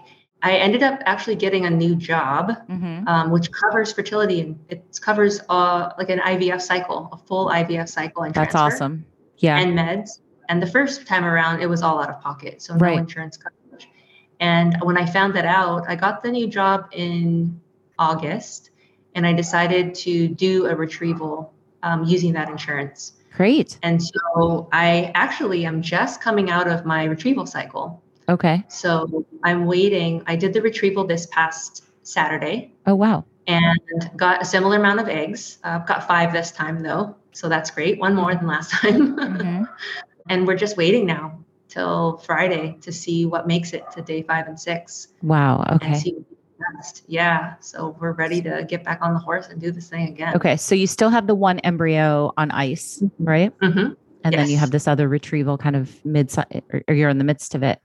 I 0.44 0.58
ended 0.58 0.82
up 0.82 1.02
actually 1.06 1.36
getting 1.36 1.66
a 1.66 1.70
new 1.70 1.96
job, 1.96 2.52
mm-hmm. 2.68 3.08
um, 3.08 3.30
which 3.30 3.52
covers 3.52 3.94
fertility 3.94 4.42
and 4.42 4.60
it 4.70 5.00
covers 5.00 5.40
uh, 5.50 5.92
like 5.98 6.10
an 6.10 6.20
IVF 6.20 6.62
cycle, 6.62 7.10
a 7.12 7.18
full 7.18 7.48
IVF 7.50 7.88
cycle 7.88 8.24
and 8.24 8.34
that's 8.34 8.56
awesome. 8.56 9.06
Yeah, 9.38 9.60
and 9.60 9.78
meds. 9.78 10.20
And 10.50 10.62
the 10.62 10.68
first 10.68 11.08
time 11.08 11.24
around, 11.24 11.62
it 11.62 11.68
was 11.68 11.82
all 11.82 12.02
out 12.02 12.10
of 12.10 12.20
pocket, 12.20 12.62
so 12.62 12.74
no 12.74 12.80
right. 12.80 12.98
insurance 12.98 13.38
coverage. 13.38 13.88
And 14.40 14.76
when 14.82 14.98
I 14.98 15.06
found 15.06 15.36
that 15.36 15.46
out, 15.46 15.86
I 15.88 15.96
got 15.96 16.24
the 16.24 16.32
new 16.32 16.48
job 16.48 16.90
in 16.92 17.62
August 17.98 18.72
and 19.16 19.26
I 19.26 19.34
decided 19.34 19.96
to 19.96 20.28
do 20.28 20.66
a 20.68 20.76
retrieval 20.76 21.54
um, 21.84 22.04
using 22.04 22.34
that 22.34 22.50
insurance. 22.50 23.14
Great. 23.34 23.78
And 23.82 24.02
so 24.02 24.70
I 24.72 25.12
actually 25.16 25.66
am 25.66 25.82
just 25.82 26.22
coming 26.22 26.50
out 26.50 26.68
of 26.68 26.86
my 26.86 27.06
retrieval 27.06 27.46
cycle. 27.46 28.02
Okay. 28.30 28.64
So 28.68 29.26
I'm 29.44 29.66
waiting. 29.66 30.24
I 30.28 30.36
did 30.36 30.54
the 30.54 30.62
retrieval 30.62 31.06
this 31.06 31.26
past 31.28 31.86
Saturday. 32.04 32.74
Oh, 32.86 32.96
wow. 32.96 33.26
And 33.48 34.12
got 34.16 34.42
a 34.42 34.46
similar 34.46 34.78
amount 34.78 35.00
of 35.00 35.08
eggs. 35.08 35.58
I've 35.64 35.82
uh, 35.82 35.86
got 35.86 36.08
five 36.08 36.32
this 36.32 36.52
time, 36.52 36.82
though. 36.82 37.16
So 37.32 37.50
that's 37.50 37.72
great. 37.72 38.00
One 38.00 38.16
more 38.16 38.36
than 38.36 38.48
last 38.48 38.72
time. 38.82 39.18
Mm-hmm. 39.18 39.64
and 40.30 40.46
we're 40.46 40.58
just 40.58 40.78
waiting 40.78 41.06
now 41.06 41.40
till 41.68 42.18
Friday 42.18 42.78
to 42.82 42.92
see 42.92 43.26
what 43.26 43.48
makes 43.48 43.74
it 43.74 43.90
to 43.94 44.02
day 44.02 44.22
five 44.22 44.48
and 44.48 44.60
six. 44.60 45.08
Wow. 45.22 45.66
Okay 45.82 46.24
next. 46.74 47.04
Yeah. 47.08 47.56
So 47.60 47.96
we're 48.00 48.14
ready 48.14 48.42
to 48.44 48.66
get 48.68 48.84
back 48.84 49.00
on 49.02 49.14
the 49.14 49.20
horse 49.20 49.48
and 49.48 49.60
do 49.60 49.72
this 49.72 49.90
thing 49.90 50.08
again. 50.08 50.36
Okay. 50.36 50.58
So 50.58 50.76
you 50.76 50.88
still 50.88 51.10
have 51.10 51.28
the 51.28 51.36
one 51.36 51.60
embryo 51.60 52.34
on 52.38 52.52
ice, 52.52 53.04
right? 53.20 53.58
Mm-hmm. 53.60 53.94
And 54.24 54.34
yes. 54.34 54.36
then 54.36 54.50
you 54.50 54.58
have 54.58 54.72
this 54.72 54.88
other 54.88 55.08
retrieval 55.08 55.58
kind 55.58 55.76
of 55.76 56.04
mid, 56.06 56.32
or 56.88 56.94
you're 56.94 57.10
in 57.10 57.18
the 57.18 57.24
midst 57.24 57.56
of 57.56 57.64
it. 57.64 57.82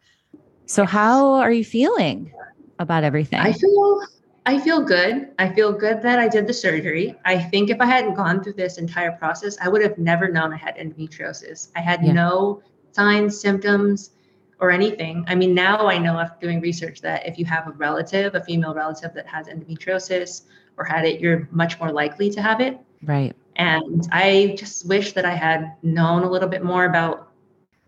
So 0.67 0.83
yes. 0.83 0.91
how 0.91 1.35
are 1.35 1.53
you 1.53 1.65
feeling 1.65 2.33
about 2.79 3.05
everything? 3.05 3.41
I 3.41 3.53
feel 3.53 4.03
I 4.49 4.61
feel 4.61 4.81
good. 4.81 5.29
I 5.41 5.49
feel 5.53 5.73
good 5.73 6.03
that 6.03 6.21
I 6.21 6.29
did 6.29 6.47
the 6.47 6.55
surgery. 6.55 7.17
I 7.25 7.37
think 7.37 7.69
if 7.69 7.81
I 7.81 7.87
hadn't 7.87 8.15
gone 8.15 8.45
through 8.45 8.53
this 8.53 8.79
entire 8.79 9.11
process, 9.13 9.57
I 9.61 9.69
would 9.69 9.83
have 9.83 9.99
never 9.99 10.29
known 10.29 10.53
I 10.53 10.57
had 10.57 10.77
endometriosis. 10.77 11.71
I 11.75 11.81
had 11.81 12.05
yeah. 12.05 12.13
no 12.13 12.63
signs, 12.93 13.41
symptoms 13.41 14.11
or 14.59 14.71
anything. 14.71 15.25
I 15.29 15.35
mean, 15.35 15.55
now 15.55 15.87
I 15.87 15.99
know 15.99 16.19
after 16.19 16.47
doing 16.47 16.61
research 16.61 17.01
that 17.03 17.27
if 17.27 17.39
you 17.39 17.45
have 17.45 17.67
a 17.67 17.73
relative, 17.73 18.35
a 18.35 18.43
female 18.43 18.75
relative 18.75 19.13
that 19.15 19.27
has 19.27 19.49
endometriosis 19.49 20.43
or 20.79 20.85
had 20.85 21.05
it, 21.05 21.21
you're 21.21 21.49
much 21.51 21.79
more 21.79 21.93
likely 21.93 22.31
to 22.31 22.43
have 22.43 22.61
it. 22.61 22.79
Right. 23.03 23.35
And 23.57 24.07
I 24.13 24.55
just 24.59 24.87
wish 24.89 25.13
that 25.13 25.25
I 25.25 25.35
had 25.35 25.77
known 25.83 26.23
a 26.23 26.31
little 26.31 26.49
bit 26.49 26.63
more 26.63 26.87
about 26.87 27.33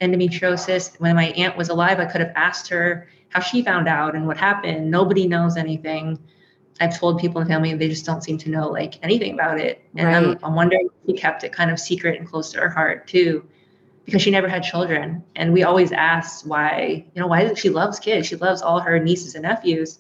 endometriosis. 0.01 0.99
When 1.01 1.17
my 1.17 1.27
aunt 1.31 1.57
was 1.57 1.69
alive, 1.71 2.01
I 2.01 2.05
could 2.05 2.21
have 2.21 2.33
asked 2.37 2.69
her 2.69 3.09
how 3.31 3.41
she 3.41 3.63
found 3.63 3.89
out 3.89 4.15
and 4.15 4.27
what 4.27 4.37
happened. 4.37 4.91
Nobody 4.91 5.27
knows 5.27 5.57
anything. 5.57 6.19
I've 6.81 6.99
told 6.99 7.19
people 7.19 7.41
in 7.41 7.49
the 7.49 7.53
family, 7.53 7.75
they 7.75 7.89
just 7.89 8.07
don't 8.07 8.23
seem 8.23 8.39
to 8.39 8.51
know 8.51 8.69
like 8.69 9.03
anything 9.03 9.35
about 9.35 9.59
it. 9.59 9.83
And 9.97 10.07
right. 10.07 10.17
I'm, 10.17 10.39
I'm 10.43 10.55
wondering 10.55 10.87
if 10.87 11.07
she 11.07 11.21
kept 11.21 11.45
it 11.45 11.53
kind 11.53 11.71
of 11.71 11.81
secret 11.81 12.19
and 12.19 12.29
close 12.29 12.53
to 12.53 12.61
her 12.61 12.69
heart 12.69 13.07
too 13.07 13.47
because 14.09 14.23
she 14.23 14.31
never 14.31 14.49
had 14.49 14.63
children. 14.63 15.23
And 15.37 15.53
we 15.53 15.65
always 15.65 15.93
asked 15.93 16.47
why, 16.47 17.05
you 17.15 17.21
know, 17.21 17.27
why 17.27 17.53
she 17.53 17.69
loves 17.69 18.01
kids. 18.01 18.27
She 18.27 18.37
loves 18.37 18.63
all 18.63 18.81
her 18.81 18.99
nieces 18.99 19.35
and 19.35 19.43
nephews. 19.43 19.99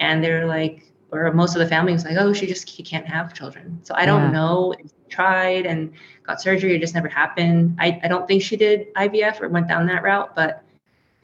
And 0.00 0.24
they're 0.24 0.44
like, 0.44 0.90
or 1.12 1.32
most 1.32 1.54
of 1.54 1.60
the 1.60 1.68
family 1.68 1.92
was 1.92 2.04
like, 2.04 2.16
oh, 2.16 2.32
she 2.32 2.48
just 2.48 2.68
she 2.68 2.82
can't 2.82 3.06
have 3.06 3.32
children. 3.32 3.78
So 3.84 3.94
I 3.94 4.06
don't 4.06 4.22
yeah. 4.22 4.30
know 4.32 4.74
if 4.76 4.90
she 4.90 5.08
tried 5.08 5.66
and 5.66 5.92
got 6.24 6.42
surgery, 6.42 6.74
it 6.74 6.80
just 6.80 6.94
never 6.94 7.06
happened. 7.06 7.76
I, 7.78 8.00
I 8.02 8.08
don't 8.08 8.26
think 8.26 8.42
she 8.42 8.56
did 8.56 8.92
IVF 8.94 9.40
or 9.40 9.48
went 9.48 9.68
down 9.68 9.86
that 9.86 10.02
route, 10.02 10.34
but 10.34 10.64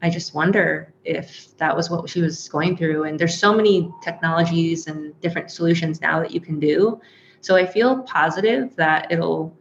I 0.01 0.09
just 0.09 0.33
wonder 0.33 0.93
if 1.03 1.57
that 1.57 1.75
was 1.75 1.89
what 1.89 2.09
she 2.09 2.21
was 2.21 2.47
going 2.47 2.77
through. 2.77 3.03
And 3.03 3.19
there's 3.19 3.37
so 3.37 3.53
many 3.53 3.91
technologies 4.01 4.87
and 4.87 5.19
different 5.19 5.51
solutions 5.51 5.99
now 5.99 6.21
that 6.21 6.31
you 6.31 6.39
can 6.39 6.61
do. 6.61 7.01
So 7.41 7.57
I 7.57 7.65
feel 7.65 8.03
positive 8.03 8.73
that 8.77 9.11
it'll 9.11 9.53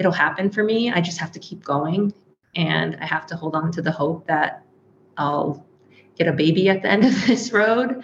it'll 0.00 0.10
happen 0.12 0.50
for 0.50 0.64
me. 0.64 0.90
I 0.90 1.02
just 1.02 1.18
have 1.18 1.30
to 1.32 1.38
keep 1.38 1.62
going 1.62 2.12
and 2.56 2.96
I 3.00 3.04
have 3.04 3.26
to 3.26 3.36
hold 3.36 3.54
on 3.54 3.70
to 3.72 3.82
the 3.82 3.92
hope 3.92 4.26
that 4.26 4.64
I'll 5.18 5.64
get 6.16 6.26
a 6.26 6.32
baby 6.32 6.70
at 6.70 6.80
the 6.80 6.88
end 6.90 7.04
of 7.04 7.14
this 7.26 7.52
road. 7.52 8.02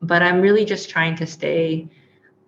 But 0.00 0.22
I'm 0.22 0.40
really 0.40 0.64
just 0.64 0.88
trying 0.88 1.16
to 1.16 1.26
stay 1.26 1.86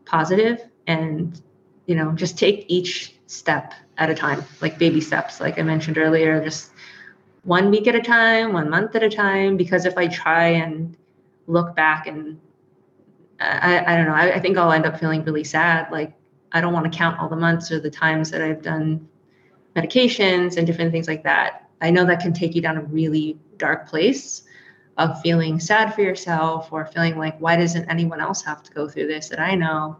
positive 0.07 0.67
and, 0.87 1.41
you 1.85 1.95
know, 1.95 2.13
just 2.13 2.39
take 2.39 2.65
each 2.69 3.15
step 3.27 3.75
at 3.99 4.09
a 4.09 4.15
time, 4.15 4.43
like 4.63 4.79
baby 4.79 5.01
steps, 5.01 5.41
like 5.41 5.59
I 5.59 5.63
mentioned 5.63 5.99
earlier, 5.99 6.43
just 6.43 6.71
one 7.45 7.71
week 7.71 7.87
at 7.87 7.95
a 7.95 8.01
time, 8.01 8.55
one 8.55 8.71
month 8.71 8.97
at 8.97 9.03
a 9.03 9.11
time. 9.11 9.59
Because 9.59 9.85
if 9.85 9.99
I 9.99 10.09
try 10.09 10.49
and 10.49 10.97
look 11.47 11.77
back 11.77 12.07
and 12.07 12.41
I, 13.41 13.85
I 13.87 13.97
don't 13.97 14.07
know, 14.07 14.15
I, 14.15 14.37
I 14.37 14.41
think 14.41 14.57
I'll 14.57 14.73
end 14.73 14.87
up 14.87 14.99
feeling 14.99 15.23
really 15.23 15.45
sad. 15.45 15.93
Like, 15.93 16.16
I 16.53 16.61
don't 16.61 16.73
want 16.73 16.91
to 16.91 16.97
count 16.97 17.19
all 17.19 17.29
the 17.29 17.37
months 17.37 17.71
or 17.71 17.81
the 17.81 17.91
times 17.91 18.31
that 18.31 18.41
I've 18.41 18.63
done 18.63 19.09
medications 19.75 20.57
and 20.57 20.67
different 20.67 20.93
things 20.93 21.09
like 21.09 21.23
that. 21.25 21.69
I 21.81 21.91
know 21.91 22.05
that 22.07 22.21
can 22.21 22.33
take 22.33 22.55
you 22.55 22.63
down 22.63 22.77
a 22.77 22.83
really 22.83 23.39
dark 23.59 23.89
place 23.89 24.43
of 24.97 25.21
feeling 25.21 25.61
sad 25.61 25.95
for 25.95 26.01
yourself 26.01 26.73
or 26.73 26.87
feeling 26.87 27.19
like, 27.19 27.39
why 27.39 27.57
doesn't 27.57 27.89
anyone 27.91 28.21
else 28.21 28.43
have 28.43 28.63
to 28.63 28.73
go 28.73 28.89
through 28.89 29.07
this 29.07 29.29
that 29.29 29.41
I 29.41 29.55
know? 29.55 29.99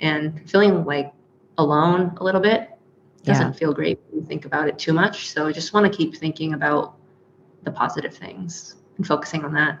And 0.00 0.48
feeling 0.50 0.84
like 0.84 1.12
alone 1.58 2.16
a 2.18 2.24
little 2.24 2.40
bit 2.40 2.70
doesn't 3.24 3.48
yeah. 3.48 3.52
feel 3.52 3.74
great 3.74 4.00
when 4.08 4.22
you 4.22 4.26
think 4.26 4.46
about 4.46 4.68
it 4.68 4.78
too 4.78 4.92
much. 4.92 5.28
So 5.28 5.46
I 5.46 5.52
just 5.52 5.74
want 5.74 5.90
to 5.90 5.94
keep 5.94 6.16
thinking 6.16 6.54
about 6.54 6.94
the 7.64 7.70
positive 7.70 8.14
things 8.14 8.76
and 8.96 9.06
focusing 9.06 9.44
on 9.44 9.52
that. 9.54 9.80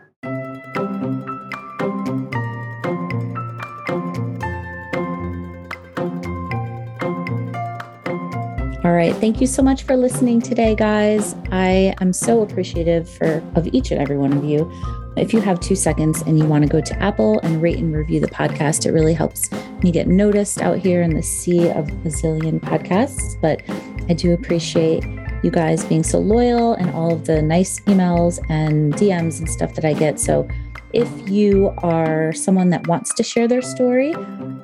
All 8.88 8.94
right. 8.94 9.14
Thank 9.16 9.42
you 9.42 9.46
so 9.46 9.62
much 9.62 9.82
for 9.82 9.98
listening 9.98 10.40
today, 10.40 10.74
guys. 10.74 11.36
I 11.52 11.94
am 12.00 12.10
so 12.10 12.40
appreciative 12.40 13.06
for 13.06 13.42
of 13.54 13.66
each 13.66 13.90
and 13.90 14.00
every 14.00 14.16
one 14.16 14.32
of 14.32 14.44
you. 14.44 14.72
If 15.14 15.34
you 15.34 15.42
have 15.42 15.60
two 15.60 15.76
seconds 15.76 16.22
and 16.22 16.38
you 16.38 16.46
want 16.46 16.62
to 16.64 16.70
go 16.70 16.80
to 16.80 17.02
Apple 17.02 17.38
and 17.40 17.60
rate 17.60 17.76
and 17.76 17.94
review 17.94 18.18
the 18.18 18.28
podcast, 18.28 18.86
it 18.86 18.92
really 18.92 19.12
helps 19.12 19.50
me 19.82 19.92
get 19.92 20.08
noticed 20.08 20.62
out 20.62 20.78
here 20.78 21.02
in 21.02 21.12
the 21.12 21.22
sea 21.22 21.68
of 21.68 21.86
a 21.86 22.08
zillion 22.08 22.60
podcasts. 22.60 23.38
But 23.42 23.60
I 24.08 24.14
do 24.14 24.32
appreciate 24.32 25.04
you 25.42 25.50
guys 25.50 25.84
being 25.84 26.02
so 26.02 26.18
loyal 26.18 26.72
and 26.72 26.88
all 26.92 27.12
of 27.12 27.26
the 27.26 27.42
nice 27.42 27.80
emails 27.80 28.40
and 28.48 28.94
DMs 28.94 29.38
and 29.38 29.50
stuff 29.50 29.74
that 29.74 29.84
I 29.84 29.92
get. 29.92 30.18
So 30.18 30.48
If 30.94 31.28
you 31.28 31.74
are 31.82 32.32
someone 32.32 32.70
that 32.70 32.86
wants 32.86 33.12
to 33.12 33.22
share 33.22 33.46
their 33.46 33.60
story, 33.60 34.14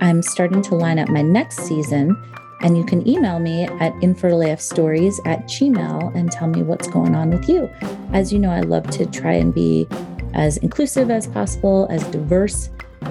I'm 0.00 0.22
starting 0.22 0.62
to 0.62 0.74
line 0.74 0.98
up 0.98 1.10
my 1.10 1.20
next 1.20 1.58
season. 1.58 2.16
And 2.60 2.78
you 2.78 2.84
can 2.84 3.06
email 3.06 3.38
me 3.38 3.64
at 3.64 3.92
infertileafstories 3.94 5.20
at 5.26 5.44
gmail 5.44 6.14
and 6.14 6.30
tell 6.30 6.48
me 6.48 6.62
what's 6.62 6.88
going 6.88 7.14
on 7.14 7.30
with 7.30 7.48
you. 7.48 7.70
As 8.12 8.32
you 8.32 8.38
know, 8.38 8.50
I 8.50 8.60
love 8.60 8.88
to 8.90 9.06
try 9.06 9.32
and 9.32 9.52
be 9.52 9.86
as 10.34 10.56
inclusive 10.58 11.10
as 11.10 11.26
possible, 11.26 11.86
as 11.90 12.02
diverse 12.04 12.70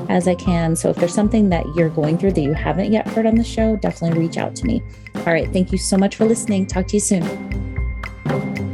as 0.10 0.28
I 0.28 0.36
can. 0.36 0.76
So 0.76 0.90
if 0.90 0.98
there's 0.98 1.14
something 1.14 1.50
that 1.50 1.66
you're 1.76 1.90
going 1.90 2.18
through 2.18 2.34
that 2.34 2.42
you 2.42 2.54
haven't 2.54 2.92
yet 2.92 3.08
heard 3.08 3.26
on 3.26 3.36
the 3.36 3.44
show, 3.44 3.76
definitely 3.76 4.20
reach 4.20 4.38
out 4.38 4.56
to 4.58 4.66
me. 4.66 4.84
All 5.16 5.26
right. 5.26 5.52
Thank 5.52 5.72
you 5.72 5.78
so 5.78 5.98
much 5.98 6.16
for 6.16 6.26
listening. 6.26 6.66
Talk 6.66 6.88
to 6.88 6.96
you 6.96 7.00
soon. 7.00 8.73